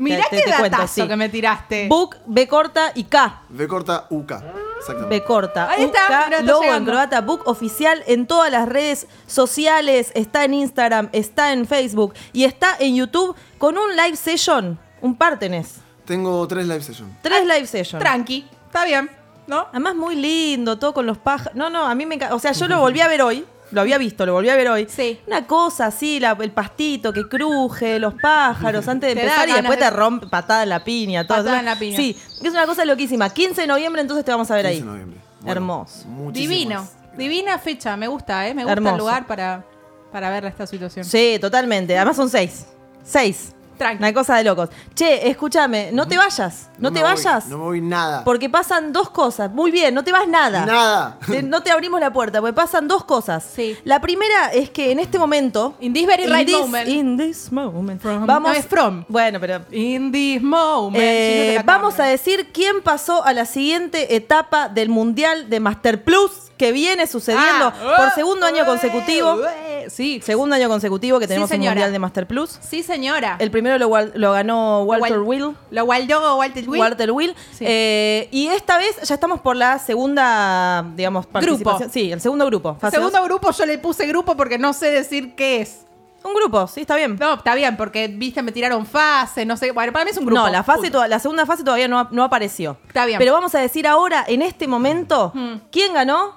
Mirá 0.00 0.24
te- 0.30 0.36
qué 0.36 0.42
te 0.42 0.48
cuento, 0.56 0.76
datazo 0.78 1.02
sí. 1.02 1.08
que 1.08 1.16
me 1.16 1.28
tiraste. 1.28 1.88
Book, 1.88 2.16
B 2.26 2.48
corta 2.48 2.92
y 2.94 3.04
K. 3.04 3.42
V 3.50 3.68
corta 3.68 4.06
UK. 4.10 4.32
Exactamente. 4.78 5.18
B 5.18 5.24
corta. 5.24 5.70
Ahí 5.70 5.84
está, 5.84 6.24
mira, 6.26 6.38
está 6.40 6.60
llegando. 6.60 6.90
croata, 6.90 7.20
book 7.20 7.42
oficial 7.44 8.02
en 8.06 8.26
todas 8.26 8.50
las 8.50 8.66
redes 8.68 9.06
sociales, 9.26 10.10
está 10.14 10.44
en 10.44 10.54
Instagram, 10.54 11.08
está 11.12 11.52
en 11.52 11.66
Facebook 11.66 12.14
y 12.32 12.44
está 12.44 12.76
en 12.78 12.96
YouTube 12.96 13.36
con 13.58 13.76
un 13.76 13.94
live 13.96 14.16
session, 14.16 14.78
un 15.02 15.16
par 15.16 15.38
tenés. 15.38 15.76
Tengo 16.06 16.46
tres 16.48 16.66
live 16.66 16.82
sessions. 16.82 17.10
Tres 17.22 17.44
live 17.46 17.66
sessions. 17.66 18.02
Tranqui. 18.02 18.46
Está 18.66 18.84
bien. 18.84 19.10
¿No? 19.46 19.66
Además 19.70 19.96
muy 19.96 20.14
lindo, 20.16 20.78
todo 20.78 20.94
con 20.94 21.06
los 21.06 21.18
pájaros. 21.18 21.54
No, 21.56 21.70
no, 21.70 21.84
a 21.86 21.94
mí 21.94 22.06
me 22.06 22.14
encanta. 22.14 22.34
O 22.34 22.38
sea, 22.38 22.52
yo 22.52 22.68
lo 22.68 22.80
volví 22.80 23.00
a 23.00 23.08
ver 23.08 23.20
hoy. 23.22 23.44
Lo 23.72 23.80
había 23.80 23.98
visto, 23.98 24.26
lo 24.26 24.32
volví 24.32 24.48
a 24.48 24.56
ver 24.56 24.68
hoy. 24.68 24.86
Sí. 24.88 25.20
Una 25.26 25.46
cosa 25.46 25.86
así, 25.86 26.18
la- 26.20 26.36
el 26.40 26.50
pastito 26.50 27.12
que 27.12 27.28
cruje, 27.28 27.98
los 27.98 28.14
pájaros 28.14 28.86
antes 28.88 29.14
de 29.14 29.14
Te 29.20 29.26
da 29.26 29.32
empezar 29.32 29.48
y 29.48 29.52
ganas 29.52 29.62
después 29.62 29.78
de- 29.78 29.84
te 29.84 29.90
rompe 29.90 30.26
patada 30.26 30.62
en 30.64 30.68
la 30.70 30.82
piña. 30.84 31.26
Todo. 31.26 31.38
Patada 31.38 31.60
en 31.60 31.64
la 31.66 31.78
piña. 31.78 31.96
Sí, 31.96 32.16
es 32.42 32.50
una 32.50 32.66
cosa 32.66 32.84
loquísima. 32.84 33.30
15 33.30 33.60
de 33.60 33.66
noviembre 33.66 34.02
entonces 34.02 34.24
te 34.24 34.30
vamos 34.32 34.50
a 34.50 34.56
ver 34.56 34.64
15 34.66 34.74
ahí. 34.76 34.80
de 34.80 34.86
noviembre. 34.90 35.20
Bueno, 35.40 35.52
Hermoso. 35.52 36.06
muchísimas 36.08 36.58
Divino. 36.58 36.88
Divina 37.16 37.58
fecha. 37.58 37.96
Me 37.96 38.08
gusta, 38.08 38.46
¿eh? 38.48 38.54
Me 38.54 38.62
gusta 38.62 38.72
Hermoso. 38.72 38.94
el 38.94 38.98
lugar 39.00 39.26
para, 39.26 39.64
para 40.12 40.30
ver 40.30 40.44
esta 40.46 40.66
situación. 40.66 41.04
Sí, 41.04 41.38
totalmente. 41.40 41.96
Además 41.96 42.16
son 42.16 42.28
seis. 42.28 42.66
Seis. 43.04 43.52
Tranqui. 43.80 44.02
Una 44.02 44.12
cosa 44.12 44.36
de 44.36 44.44
locos. 44.44 44.68
Che, 44.94 45.26
escúchame, 45.30 45.90
no 45.92 46.06
te 46.06 46.18
vayas. 46.18 46.68
No, 46.78 46.90
te 46.92 47.00
me 47.00 47.06
voy, 47.06 47.14
vayas. 47.14 47.46
no 47.46 47.56
me 47.58 47.64
voy 47.64 47.80
nada. 47.80 48.22
Porque 48.24 48.50
pasan 48.50 48.92
dos 48.92 49.08
cosas. 49.08 49.50
Muy 49.50 49.70
bien, 49.70 49.94
no 49.94 50.04
te 50.04 50.12
vas 50.12 50.28
nada. 50.28 50.66
Nada. 50.66 51.18
Te- 51.26 51.42
no 51.42 51.62
te 51.62 51.70
abrimos 51.70 51.98
la 51.98 52.12
puerta, 52.12 52.40
porque 52.40 52.52
pasan 52.52 52.86
dos 52.88 53.04
cosas. 53.04 53.42
Sí. 53.54 53.76
La 53.84 54.00
primera 54.00 54.48
es 54.52 54.68
que 54.68 54.92
en 54.92 54.98
este 54.98 55.18
momento. 55.18 55.74
In 55.80 55.94
this 55.94 56.06
very 56.06 56.26
right 56.26 56.46
this- 56.46 56.56
moment. 56.60 56.88
In 56.88 57.16
this 57.16 57.50
moment. 57.50 58.02
From- 58.02 58.26
vamos. 58.26 58.52
no, 58.52 58.58
es 58.58 58.66
from. 58.66 59.04
Bueno, 59.08 59.40
pero. 59.40 59.62
In 59.70 60.12
this 60.12 60.42
moment. 60.42 61.02
eh, 61.02 61.62
vamos 61.64 61.98
a 62.00 62.04
decir 62.04 62.50
quién 62.52 62.82
pasó 62.82 63.24
a 63.24 63.32
la 63.32 63.46
siguiente 63.46 64.14
etapa 64.14 64.68
del 64.68 64.90
Mundial 64.90 65.48
de 65.48 65.58
Master 65.60 66.04
Plus 66.04 66.49
que 66.60 66.72
viene 66.72 67.06
sucediendo 67.06 67.72
Ah, 67.74 67.94
por 67.96 68.10
segundo 68.10 68.44
año 68.44 68.64
uh, 68.64 68.66
consecutivo. 68.66 69.32
uh, 69.34 69.44
Sí. 69.88 70.20
Segundo 70.22 70.54
año 70.54 70.68
consecutivo 70.68 71.18
que 71.18 71.26
tenemos 71.26 71.48
un 71.50 71.54
señora. 71.56 71.70
Mundial 71.72 71.92
de 71.92 71.98
Master 71.98 72.26
Plus. 72.26 72.58
Sí, 72.60 72.82
señora. 72.82 73.36
El 73.38 73.50
primero 73.50 73.78
lo, 73.78 73.88
lo 74.14 74.32
ganó 74.32 74.82
Walter 74.82 75.18
Wal- 75.20 75.26
Will. 75.26 75.56
Lo 75.70 75.84
Waldo 75.84 76.36
Walter 76.36 76.68
Will. 76.68 76.80
Walter 76.80 77.10
Will. 77.12 77.34
Sí. 77.52 77.64
Eh, 77.66 78.28
y 78.30 78.48
esta 78.48 78.76
vez 78.76 78.94
ya 79.02 79.14
estamos 79.14 79.40
por 79.40 79.56
la 79.56 79.78
segunda, 79.78 80.84
digamos, 80.94 81.26
participación. 81.26 81.90
Sí, 81.90 82.12
el 82.12 82.20
segundo 82.20 82.44
grupo. 82.44 82.76
fase 82.78 82.96
Segundo 82.98 83.18
dos. 83.18 83.26
grupo 83.26 83.50
yo 83.52 83.64
le 83.64 83.78
puse 83.78 84.06
grupo 84.06 84.36
porque 84.36 84.58
no 84.58 84.74
sé 84.74 84.90
decir 84.90 85.34
qué 85.34 85.62
es. 85.62 85.86
Un 86.22 86.34
grupo, 86.34 86.66
sí, 86.66 86.82
está 86.82 86.96
bien. 86.96 87.16
No, 87.18 87.32
está 87.36 87.54
bien, 87.54 87.78
porque 87.78 88.06
viste, 88.08 88.42
me 88.42 88.52
tiraron 88.52 88.84
fase, 88.84 89.46
no 89.46 89.56
sé. 89.56 89.72
Bueno, 89.72 89.90
para 89.94 90.04
mí 90.04 90.10
es 90.10 90.18
un 90.18 90.26
grupo. 90.26 90.42
No, 90.42 90.48
la, 90.50 90.62
fase 90.62 90.90
toda- 90.90 91.08
la 91.08 91.18
segunda 91.18 91.46
fase 91.46 91.64
todavía 91.64 91.88
no, 91.88 92.08
no 92.10 92.22
apareció. 92.24 92.76
Está 92.86 93.06
bien. 93.06 93.18
Pero 93.18 93.32
vamos 93.32 93.54
a 93.54 93.58
decir 93.60 93.86
ahora, 93.86 94.26
en 94.28 94.42
este 94.42 94.68
momento, 94.68 95.32
quién 95.72 95.94
ganó, 95.94 96.34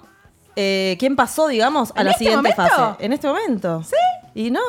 eh, 0.55 0.95
quién 0.99 1.15
pasó, 1.15 1.47
digamos, 1.47 1.91
a 1.95 1.99
¿En 2.01 2.05
la 2.05 2.11
este 2.11 2.25
siguiente 2.25 2.53
momento? 2.55 2.75
fase. 2.77 3.05
En 3.05 3.13
este 3.13 3.27
momento. 3.27 3.83
¿Sí? 3.83 3.95
¿Y 4.35 4.51
no? 4.51 4.61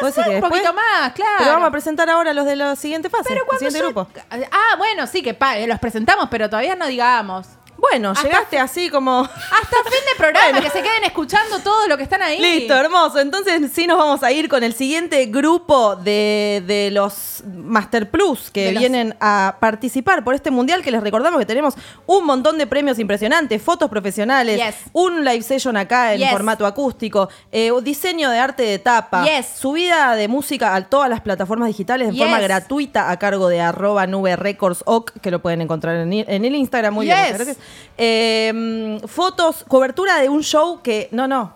Bueno, 0.00 0.16
un 0.16 0.32
después- 0.32 0.50
poquito 0.50 0.72
más, 0.72 1.12
claro. 1.12 1.34
Pero 1.38 1.52
vamos 1.52 1.68
a 1.68 1.70
presentar 1.70 2.08
ahora 2.10 2.32
los 2.32 2.46
de 2.46 2.56
la 2.56 2.74
siguiente 2.74 3.10
fase, 3.10 3.24
Pero 3.28 3.40
el 3.42 3.46
cuando 3.46 3.58
siguiente 3.70 3.80
grupo. 3.92 4.08
Ah, 4.50 4.76
bueno, 4.78 5.06
sí, 5.06 5.22
que 5.22 5.34
pa- 5.34 5.58
los 5.58 5.78
presentamos, 5.78 6.28
pero 6.30 6.48
todavía 6.48 6.74
no 6.74 6.86
digamos. 6.86 7.46
Bueno, 7.90 8.10
Hasta- 8.10 8.22
llegaste 8.28 8.58
así 8.60 8.88
como... 8.88 9.20
Hasta 9.22 9.76
fin 9.90 10.00
de 10.08 10.16
programa, 10.16 10.60
que 10.60 10.70
se 10.70 10.82
queden 10.82 11.02
escuchando 11.04 11.58
todo 11.58 11.88
lo 11.88 11.96
que 11.96 12.04
están 12.04 12.22
ahí. 12.22 12.38
Listo, 12.38 12.74
hermoso. 12.74 13.18
Entonces 13.18 13.60
sí 13.74 13.86
nos 13.88 13.98
vamos 13.98 14.22
a 14.22 14.30
ir 14.30 14.48
con 14.48 14.62
el 14.62 14.72
siguiente 14.72 15.26
grupo 15.26 15.96
de, 15.96 16.62
de 16.66 16.90
los 16.92 17.42
Master 17.52 18.08
Plus 18.08 18.50
que 18.52 18.70
los- 18.72 18.78
vienen 18.80 19.16
a 19.20 19.56
participar 19.60 20.22
por 20.22 20.34
este 20.34 20.50
mundial 20.52 20.80
que 20.82 20.92
les 20.92 21.02
recordamos 21.02 21.40
que 21.40 21.44
tenemos 21.46 21.74
un 22.06 22.24
montón 22.24 22.56
de 22.56 22.68
premios 22.68 22.98
impresionantes, 23.00 23.60
fotos 23.60 23.90
profesionales, 23.90 24.58
Yes. 24.58 24.76
un 24.92 25.24
live 25.24 25.42
session 25.42 25.76
acá 25.76 26.14
en 26.14 26.20
Yes. 26.20 26.30
formato 26.30 26.64
acústico, 26.66 27.28
eh, 27.50 27.72
diseño 27.82 28.30
de 28.30 28.38
arte 28.38 28.62
de 28.62 28.78
tapa, 28.78 29.24
Yes. 29.24 29.46
subida 29.58 30.14
de 30.14 30.28
música 30.28 30.74
a 30.76 30.84
todas 30.84 31.10
las 31.10 31.20
plataformas 31.20 31.66
digitales 31.66 32.12
de 32.12 32.16
forma 32.16 32.38
gratuita 32.38 33.10
a 33.10 33.18
cargo 33.18 33.48
de 33.48 33.60
arroba 33.60 34.06
nube 34.06 34.36
records 34.36 34.82
oc, 34.86 35.10
que 35.20 35.32
lo 35.32 35.42
pueden 35.42 35.60
encontrar 35.62 35.96
en, 35.96 36.12
en 36.12 36.44
el 36.44 36.54
Instagram. 36.54 36.94
Muy 36.94 37.06
bien, 37.06 37.18
gracias. 37.34 37.56
Eh, 37.98 39.00
fotos, 39.06 39.64
cobertura 39.68 40.18
de 40.20 40.28
un 40.28 40.42
show 40.42 40.80
que, 40.82 41.08
no, 41.12 41.26
no. 41.28 41.54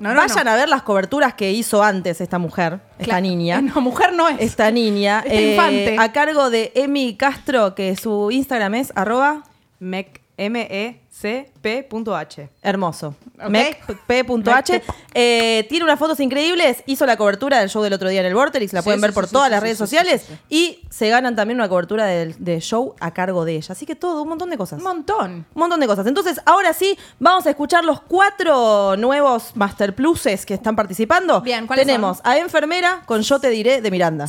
No, 0.00 0.12
no, 0.12 0.20
Vayan 0.20 0.44
no. 0.44 0.50
a 0.50 0.56
ver 0.56 0.68
las 0.68 0.82
coberturas 0.82 1.34
que 1.34 1.52
hizo 1.52 1.82
antes 1.82 2.20
esta 2.20 2.38
mujer, 2.38 2.80
esta 2.98 3.04
Claro. 3.04 3.20
niña. 3.22 3.60
No, 3.62 3.80
mujer 3.80 4.12
no 4.12 4.28
es. 4.28 4.36
Esta 4.40 4.70
niña, 4.70 5.20
Esta 5.24 5.34
eh, 5.34 5.50
infante. 5.52 5.96
a 5.98 6.12
cargo 6.12 6.50
de 6.50 6.72
Emi 6.74 7.16
Castro, 7.16 7.74
que 7.76 7.94
su 7.96 8.30
Instagram 8.32 8.74
es 8.74 8.92
arroba 8.96 9.44
Mec 9.78 10.20
M-E-C-P.H. 10.36 12.48
Hermoso. 12.62 13.14
Ok. 13.40 13.48
Mec.p.h. 13.48 14.82
Eh, 15.14 15.66
tiene 15.68 15.84
unas 15.84 15.98
fotos 15.98 16.20
increíbles. 16.20 16.82
Hizo 16.86 17.06
la 17.06 17.16
cobertura 17.16 17.60
del 17.60 17.68
show 17.68 17.82
del 17.82 17.92
otro 17.92 18.08
día 18.08 18.20
en 18.20 18.26
el 18.26 18.34
Vorterix. 18.34 18.72
La 18.72 18.80
Sí, 18.82 18.84
pueden 18.84 19.00
sí, 19.00 19.02
ver 19.02 19.12
por 19.14 19.26
sí, 19.26 19.32
todas 19.32 19.50
las 19.50 19.62
redes 19.62 19.78
sociales. 19.78 20.26
Y 20.48 20.80
se 20.90 21.08
ganan 21.08 21.36
también 21.36 21.58
una 21.58 21.68
cobertura 21.68 22.06
del 22.06 22.34
de 22.38 22.60
show 22.60 22.94
a 23.00 23.12
cargo 23.12 23.44
de 23.44 23.56
ella. 23.56 23.72
Así 23.72 23.86
que 23.86 23.94
todo, 23.94 24.22
un 24.22 24.28
montón 24.28 24.50
de 24.50 24.56
cosas. 24.56 24.78
Un 24.78 24.84
montón. 24.84 25.46
Un 25.54 25.60
montón 25.60 25.80
de 25.80 25.86
cosas. 25.86 26.06
Entonces, 26.06 26.40
ahora 26.46 26.72
sí, 26.72 26.98
vamos 27.18 27.46
a 27.46 27.50
escuchar 27.50 27.84
los 27.84 28.00
cuatro 28.00 28.96
nuevos 28.96 29.54
Master 29.56 29.94
Pluses 29.94 30.46
que 30.46 30.54
están 30.54 30.76
participando. 30.76 31.40
Bien, 31.40 31.66
¿cuáles 31.66 31.86
Tenemos 31.86 32.18
son? 32.18 32.26
a 32.26 32.38
Enfermera 32.38 33.02
con 33.06 33.22
Yo 33.22 33.38
Te 33.38 33.50
Diré 33.50 33.80
de 33.80 33.90
Miranda. 33.90 34.26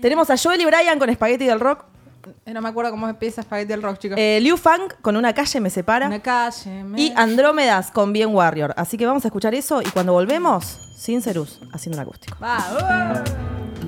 Tenemos 0.00 0.30
a 0.30 0.36
Joel 0.36 0.60
y 0.60 0.64
Brian 0.64 0.98
con 0.98 1.12
Spaghetti 1.12 1.46
del 1.46 1.60
Rock. 1.60 1.84
Eh, 2.46 2.52
No 2.52 2.60
me 2.60 2.68
acuerdo 2.68 2.90
cómo 2.90 3.08
empieza 3.08 3.42
Spaghetti 3.42 3.68
del 3.68 3.82
Rock, 3.82 3.98
chicos. 3.98 4.18
Eh, 4.18 4.38
Liu 4.40 4.56
Fang 4.56 4.82
con 5.02 5.16
Una 5.16 5.32
Calle 5.34 5.60
Me 5.60 5.70
Separa. 5.70 6.06
Una 6.06 6.20
calle. 6.20 6.84
me- 6.84 7.00
Y 7.00 7.12
Andrómedas 7.16 7.90
con 7.90 8.12
Bien 8.12 8.34
Warrior. 8.34 8.74
Así 8.76 8.96
que 8.96 9.06
vamos 9.06 9.24
a 9.24 9.28
escuchar 9.28 9.54
eso 9.54 9.82
y 9.82 9.86
cuando 9.86 10.12
volvemos, 10.12 10.64
Sincerus 10.96 11.60
haciendo 11.72 11.98
un 11.98 12.02
acústico. 12.02 12.36
Va, 12.42 12.58
uh. 13.20 13.83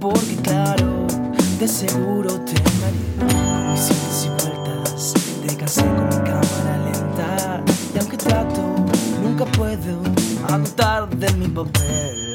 Porque 0.00 0.34
claro, 0.42 1.06
de 1.60 1.68
seguro 1.68 2.40
te 2.40 2.54
engañé 2.56 3.70
mis 3.70 3.88
idas 3.88 4.26
y 4.26 4.28
vueltas. 4.30 5.14
Te 5.46 5.56
cansé 5.56 5.82
con 5.82 6.08
mi 6.08 6.16
cámara 6.28 6.78
lenta 6.84 7.62
y 7.94 7.98
aunque 7.98 8.16
trato, 8.16 8.60
nunca 9.22 9.44
puedo 9.44 10.02
agotar 10.48 11.08
de 11.10 11.32
mi 11.34 11.46
papel. 11.46 12.27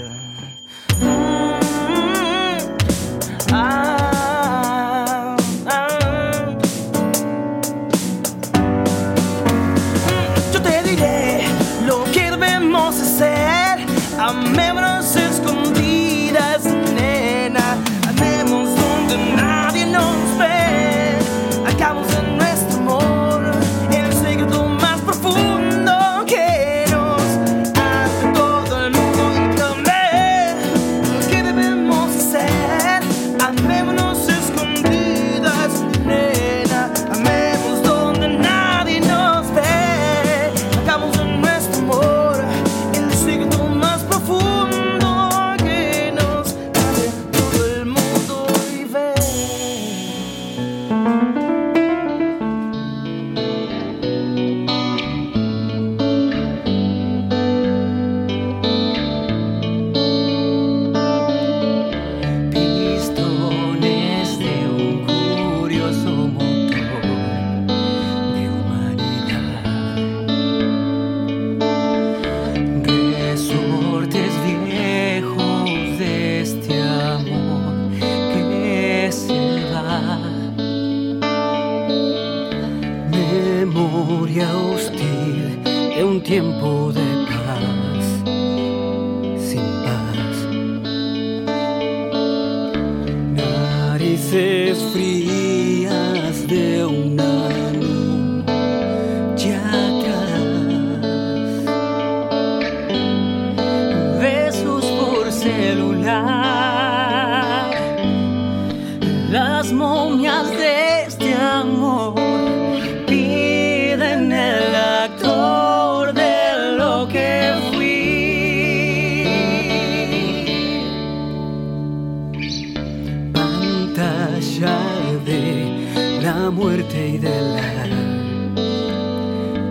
de 124.64 126.22
la 126.22 126.50
muerte 126.50 127.10
y 127.10 127.18
de 127.18 127.42
la 127.56 127.86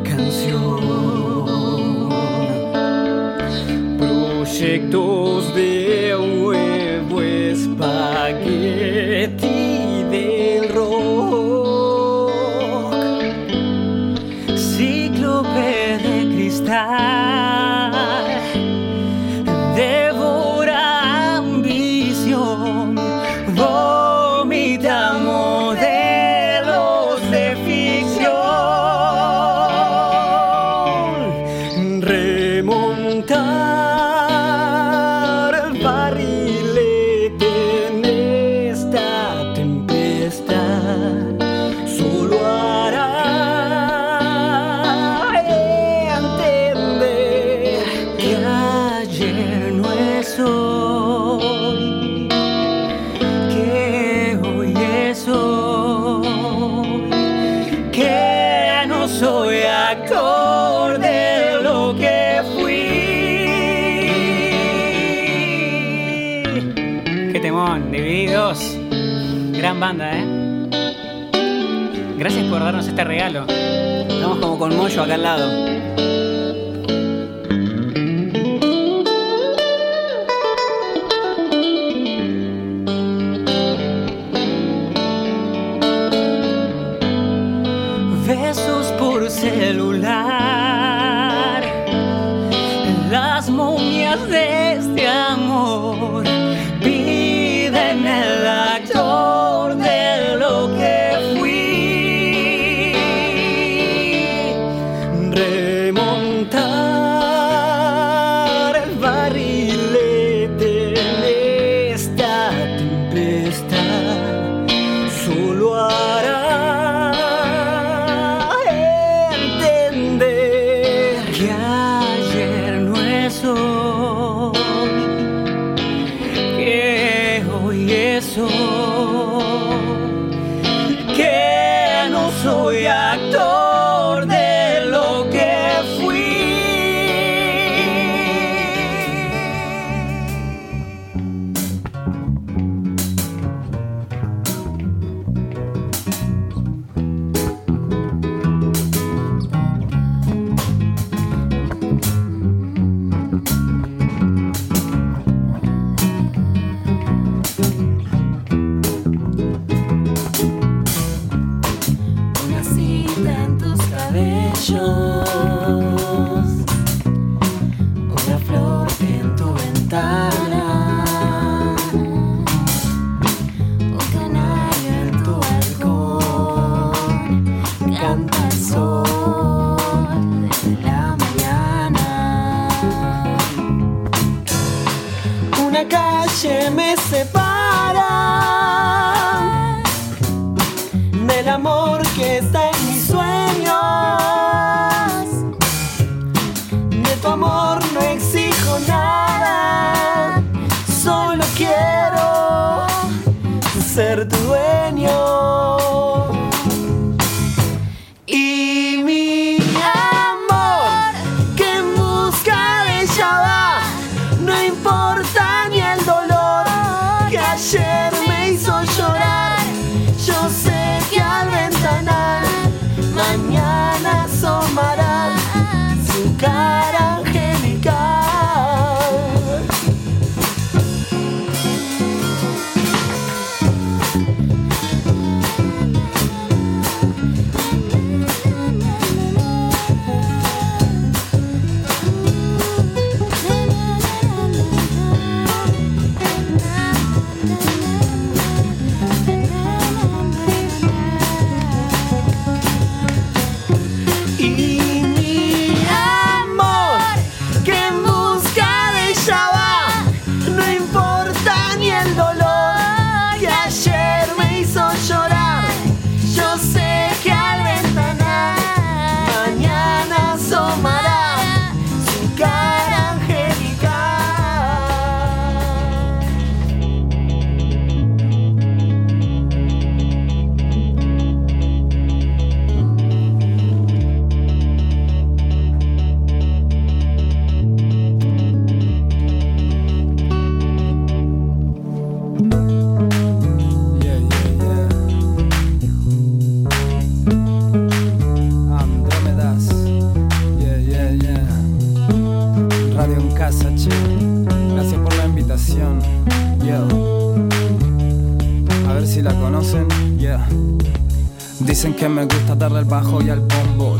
canción. 0.04 0.80
Proyectos 3.98 5.54
de 5.54 6.14
un 6.14 6.42
nuevo 6.42 7.22
espagueti. 7.22 8.92
Sol. 66.52 66.74
Qué 66.74 67.40
temón, 67.40 67.90
divididos. 67.90 68.76
Gran 69.52 69.80
banda, 69.80 70.18
¿eh? 70.18 70.24
Gracias 72.18 72.44
por 72.46 72.60
darnos 72.60 72.86
este 72.86 73.04
regalo. 73.04 73.46
Estamos 73.48 74.38
como 74.38 74.58
con 74.58 74.76
Moyo 74.76 75.02
acá 75.02 75.14
al 75.14 75.22
lado. 75.22 75.71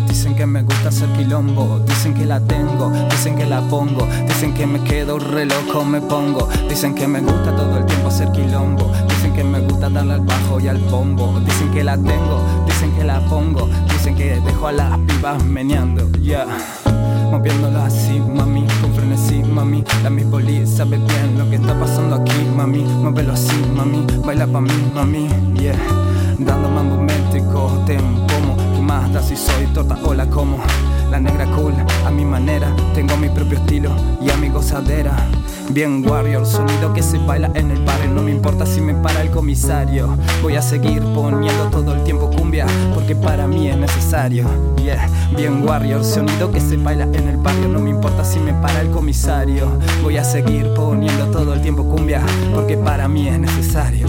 Dicen 0.09 0.35
que 0.35 0.45
me 0.45 0.62
gusta 0.62 0.89
hacer 0.89 1.09
quilombo. 1.11 1.78
Dicen 1.87 2.14
que 2.14 2.26
la 2.26 2.41
tengo, 2.41 2.91
dicen 3.11 3.37
que 3.37 3.47
la 3.47 3.61
pongo. 3.61 4.09
Dicen 4.26 4.53
que 4.55 4.66
me 4.66 4.83
quedo 4.83 5.18
re 5.18 5.47
loco, 5.47 5.85
me 5.85 6.01
pongo. 6.01 6.49
Dicen 6.68 6.95
que 6.95 7.07
me 7.07 7.20
gusta 7.20 7.55
todo 7.55 7.78
el 7.78 7.87
tiempo 7.87 8.09
hacer 8.09 8.30
quilombo. 8.33 8.91
Dicen 9.09 9.33
que 9.35 9.45
me 9.45 9.61
gusta 9.61 9.89
darle 9.89 10.14
al 10.14 10.20
bajo 10.22 10.59
y 10.59 10.68
al 10.68 10.78
bombo. 10.78 11.41
Dicen 11.45 11.70
que 11.70 11.85
la 11.85 11.97
tengo, 11.97 12.41
dicen 12.66 12.93
que 12.93 13.05
la 13.05 13.20
pongo. 13.28 13.68
Dicen 13.89 14.16
que 14.16 14.41
dejo 14.41 14.66
a 14.66 14.72
las 14.72 14.99
pibas 14.99 15.45
meneando, 15.45 16.11
yeah. 16.20 16.47
Moviéndola 17.30 17.87
así, 17.87 18.20
mami, 18.20 18.66
con 18.83 18.93
frenesí, 18.95 19.43
mami 19.43 19.83
La 20.03 20.11
mi 20.11 20.22
boli 20.22 20.66
sabe 20.66 20.99
bien 20.99 21.39
lo 21.39 21.49
que 21.49 21.57
está 21.57 21.78
pasando 21.80 22.16
aquí, 22.16 22.45
mami 22.55 22.80
Muévelo 22.83 23.33
así, 23.33 23.57
mami, 23.74 24.05
baila 24.22 24.47
pa' 24.47 24.61
mí, 24.61 24.93
mami, 24.95 25.28
yeah 25.55 26.11
Dando 26.45 26.68
mambo 26.68 26.97
métrico, 26.97 27.82
te 27.86 27.97
¿Qué 27.97 28.80
más 28.82 29.12
da 29.12 29.22
si 29.22 29.36
soy 29.36 29.66
torta 29.66 29.97
o 30.03 30.12
la 30.12 30.26
como? 30.26 30.59
La 31.11 31.20
negra 31.20 31.47
cool, 31.47 31.74
a 32.05 32.11
mi 32.11 32.24
manera. 32.24 32.74
Tengo 32.95 33.16
mi 33.16 33.28
propio 33.28 33.59
estilo 33.59 33.90
y 34.20 34.30
a 34.30 34.36
mi 34.36 34.49
gozadera. 34.49 35.14
Bien 35.70 36.05
warrior, 36.09 36.45
sonido 36.45 36.93
que 36.93 37.03
se 37.03 37.18
baila 37.18 37.51
en 37.55 37.70
el 37.70 37.84
barrio. 37.84 38.11
No 38.11 38.22
me 38.22 38.32
importa 38.32 38.66
si 38.66 38.80
me 38.80 38.95
para 38.95 39.22
el 39.22 39.30
comisario. 39.30 40.16
Voy 40.43 40.57
a 40.57 40.62
seguir 40.62 41.03
poniendo 41.14 41.68
todo 41.70 41.95
el 41.95 42.03
tiempo 42.03 42.28
cumbia 42.30 42.66
Porque 42.95 43.14
para 43.14 43.47
mí 43.47 43.68
es 43.68 43.76
necesario. 43.76 44.47
Yeah, 44.82 45.09
bien 45.36 45.66
warrior, 45.66 46.05
sonido 46.05 46.51
que 46.51 46.61
se 46.61 46.76
baila 46.76 47.05
en 47.05 47.28
el 47.28 47.36
barrio. 47.36 47.68
No 47.68 47.78
me 47.78 47.90
importa 47.90 48.24
si 48.24 48.40
me 48.40 48.53
para 48.55 48.80
el 48.80 48.90
comisario. 48.90 49.78
Voy 50.03 50.16
a 50.16 50.24
seguir 50.24 50.72
poniendo 50.74 51.26
todo 51.26 51.55
el 51.55 51.62
tiempo 51.62 51.84
cumbia 51.84 52.20
Porque 52.53 52.76
para 52.76 53.07
mí 53.07 53.28
es 53.28 53.38
necesario 53.38 54.09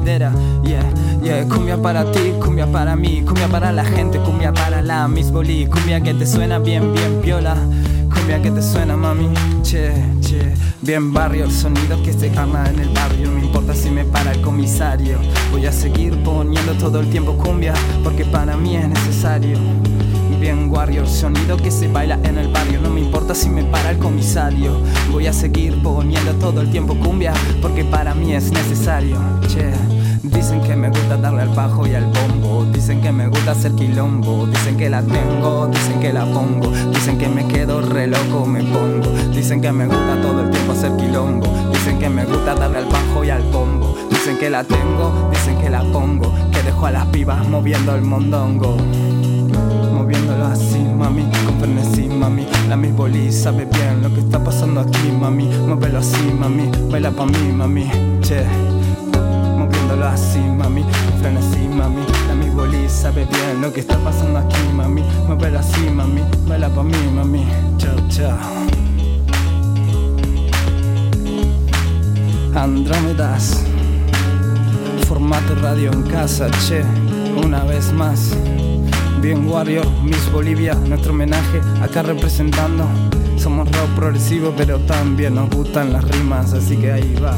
Yeah, 0.00 0.82
yeah, 1.22 1.44
cumbia 1.48 1.76
para 1.76 2.10
ti, 2.10 2.32
cumbia 2.40 2.66
para 2.66 2.96
mí, 2.96 3.22
cumbia 3.22 3.46
para 3.48 3.72
la 3.72 3.84
gente, 3.84 4.18
cumbia 4.20 4.52
para 4.52 4.80
la 4.80 5.06
Miss 5.06 5.30
Boli, 5.30 5.66
cumbia 5.66 6.00
que 6.00 6.14
te 6.14 6.26
suena 6.26 6.58
bien, 6.58 6.92
bien 6.94 7.20
piola. 7.20 7.56
Cumbia 8.12 8.40
que 8.40 8.50
te 8.50 8.62
suena, 8.62 8.96
mami, 8.96 9.28
che, 9.62 9.92
che. 10.20 10.54
Bien 10.80 11.12
barrio, 11.12 11.44
el 11.44 11.52
sonido 11.52 12.02
que 12.02 12.12
se 12.12 12.30
arma 12.38 12.68
en 12.68 12.80
el 12.80 12.88
barrio. 12.88 13.30
No 13.30 13.38
importa 13.38 13.74
si 13.74 13.90
me 13.90 14.04
para 14.04 14.32
el 14.32 14.40
comisario. 14.40 15.18
Voy 15.50 15.66
a 15.66 15.72
seguir 15.72 16.22
poniendo 16.22 16.72
todo 16.74 17.00
el 17.00 17.10
tiempo 17.10 17.36
cumbia 17.36 17.74
Porque 18.02 18.24
para 18.24 18.56
mí 18.56 18.76
es 18.76 18.88
necesario 18.88 19.58
Bien 20.42 20.68
warrior, 20.68 21.06
sonido 21.06 21.56
que 21.56 21.70
se 21.70 21.86
baila 21.86 22.18
en 22.24 22.36
el 22.36 22.48
barrio. 22.48 22.80
No 22.80 22.90
me 22.90 22.98
importa 22.98 23.32
si 23.32 23.48
me 23.48 23.62
para 23.62 23.92
el 23.92 23.98
comisario. 23.98 24.76
Voy 25.12 25.28
a 25.28 25.32
seguir 25.32 25.80
poniendo 25.84 26.32
todo 26.32 26.62
el 26.62 26.70
tiempo 26.72 26.96
cumbia 26.96 27.32
Porque 27.60 27.84
para 27.84 28.12
mí 28.12 28.34
es 28.34 28.50
necesario. 28.50 29.18
Che, 29.46 29.70
dicen 30.24 30.60
que 30.62 30.74
me 30.74 30.88
gusta 30.88 31.16
darle 31.16 31.42
al 31.42 31.50
bajo 31.50 31.86
y 31.86 31.94
al 31.94 32.06
bombo. 32.06 32.64
Dicen 32.72 33.00
que 33.00 33.12
me 33.12 33.28
gusta 33.28 33.52
hacer 33.52 33.70
quilombo. 33.76 34.48
Dicen 34.48 34.76
que 34.76 34.90
la 34.90 35.00
tengo, 35.02 35.68
dicen 35.68 36.00
que 36.00 36.12
la 36.12 36.24
pongo. 36.24 36.72
Dicen 36.90 37.18
que 37.18 37.28
me 37.28 37.46
quedo 37.46 37.80
re 37.80 38.08
loco, 38.08 38.44
me 38.44 38.64
pongo. 38.64 39.12
Dicen 39.32 39.60
que 39.60 39.70
me 39.70 39.86
gusta 39.86 40.20
todo 40.20 40.42
el 40.42 40.50
tiempo 40.50 40.72
hacer 40.72 40.96
quilombo. 40.96 41.70
Dicen 41.72 42.00
que 42.00 42.08
me 42.08 42.24
gusta 42.24 42.56
darle 42.56 42.78
al 42.78 42.86
bajo 42.86 43.22
y 43.22 43.30
al 43.30 43.44
bombo. 43.44 43.96
Dicen 44.10 44.36
que 44.38 44.50
la 44.50 44.64
tengo, 44.64 45.30
dicen 45.30 45.56
que 45.60 45.70
la 45.70 45.84
pongo. 45.84 46.34
Que 46.50 46.64
dejo 46.64 46.86
a 46.86 46.90
las 46.90 47.06
pibas 47.06 47.48
moviendo 47.48 47.94
el 47.94 48.02
mondongo 48.02 48.76
mami, 51.02 51.24
con 51.44 51.58
frenesí, 51.58 52.08
mami. 52.08 52.46
La 52.68 52.76
mis 52.76 52.94
boli 52.94 53.32
sabe 53.32 53.64
bien 53.64 54.02
lo 54.02 54.14
que 54.14 54.20
está 54.20 54.42
pasando 54.42 54.80
aquí, 54.80 55.10
mami. 55.10 55.46
Muévelo 55.66 55.98
así, 55.98 56.22
mami, 56.38 56.70
baila 56.90 57.10
pa' 57.10 57.26
mí, 57.26 57.52
mami, 57.52 57.90
che. 58.20 58.44
Moviéndolo 59.58 60.06
así, 60.06 60.38
mami, 60.38 60.82
con 60.82 61.20
frenesí, 61.20 61.66
mami. 61.68 62.02
La 62.28 62.34
mis 62.34 62.54
boli 62.54 62.88
sabe 62.88 63.26
bien 63.26 63.60
lo 63.60 63.72
que 63.72 63.80
está 63.80 63.96
pasando 63.98 64.38
aquí, 64.38 64.62
mami. 64.74 65.02
Muévelo 65.26 65.58
así, 65.58 65.90
mami, 65.90 66.22
baila 66.46 66.68
pa' 66.68 66.84
mí, 66.84 66.98
mami. 67.14 67.46
Chao, 67.78 67.96
chao. 68.08 68.38
Andrómedas, 72.54 73.64
formato 75.08 75.54
radio 75.62 75.90
en 75.90 76.02
casa, 76.02 76.48
che, 76.68 76.84
una 77.44 77.64
vez 77.64 77.92
más. 77.92 78.36
Bien 79.20 79.46
Warrior, 79.48 79.86
Miss 80.02 80.30
Bolivia, 80.32 80.74
nuestro 80.74 81.12
homenaje 81.12 81.60
acá 81.80 82.02
representando. 82.02 82.86
Somos 83.36 83.70
rock 83.70 83.90
progresivo, 83.96 84.52
pero 84.56 84.78
también 84.80 85.34
nos 85.34 85.50
gustan 85.50 85.92
las 85.92 86.04
rimas, 86.08 86.52
así 86.52 86.76
que 86.76 86.92
ahí 86.92 87.14
va. 87.22 87.36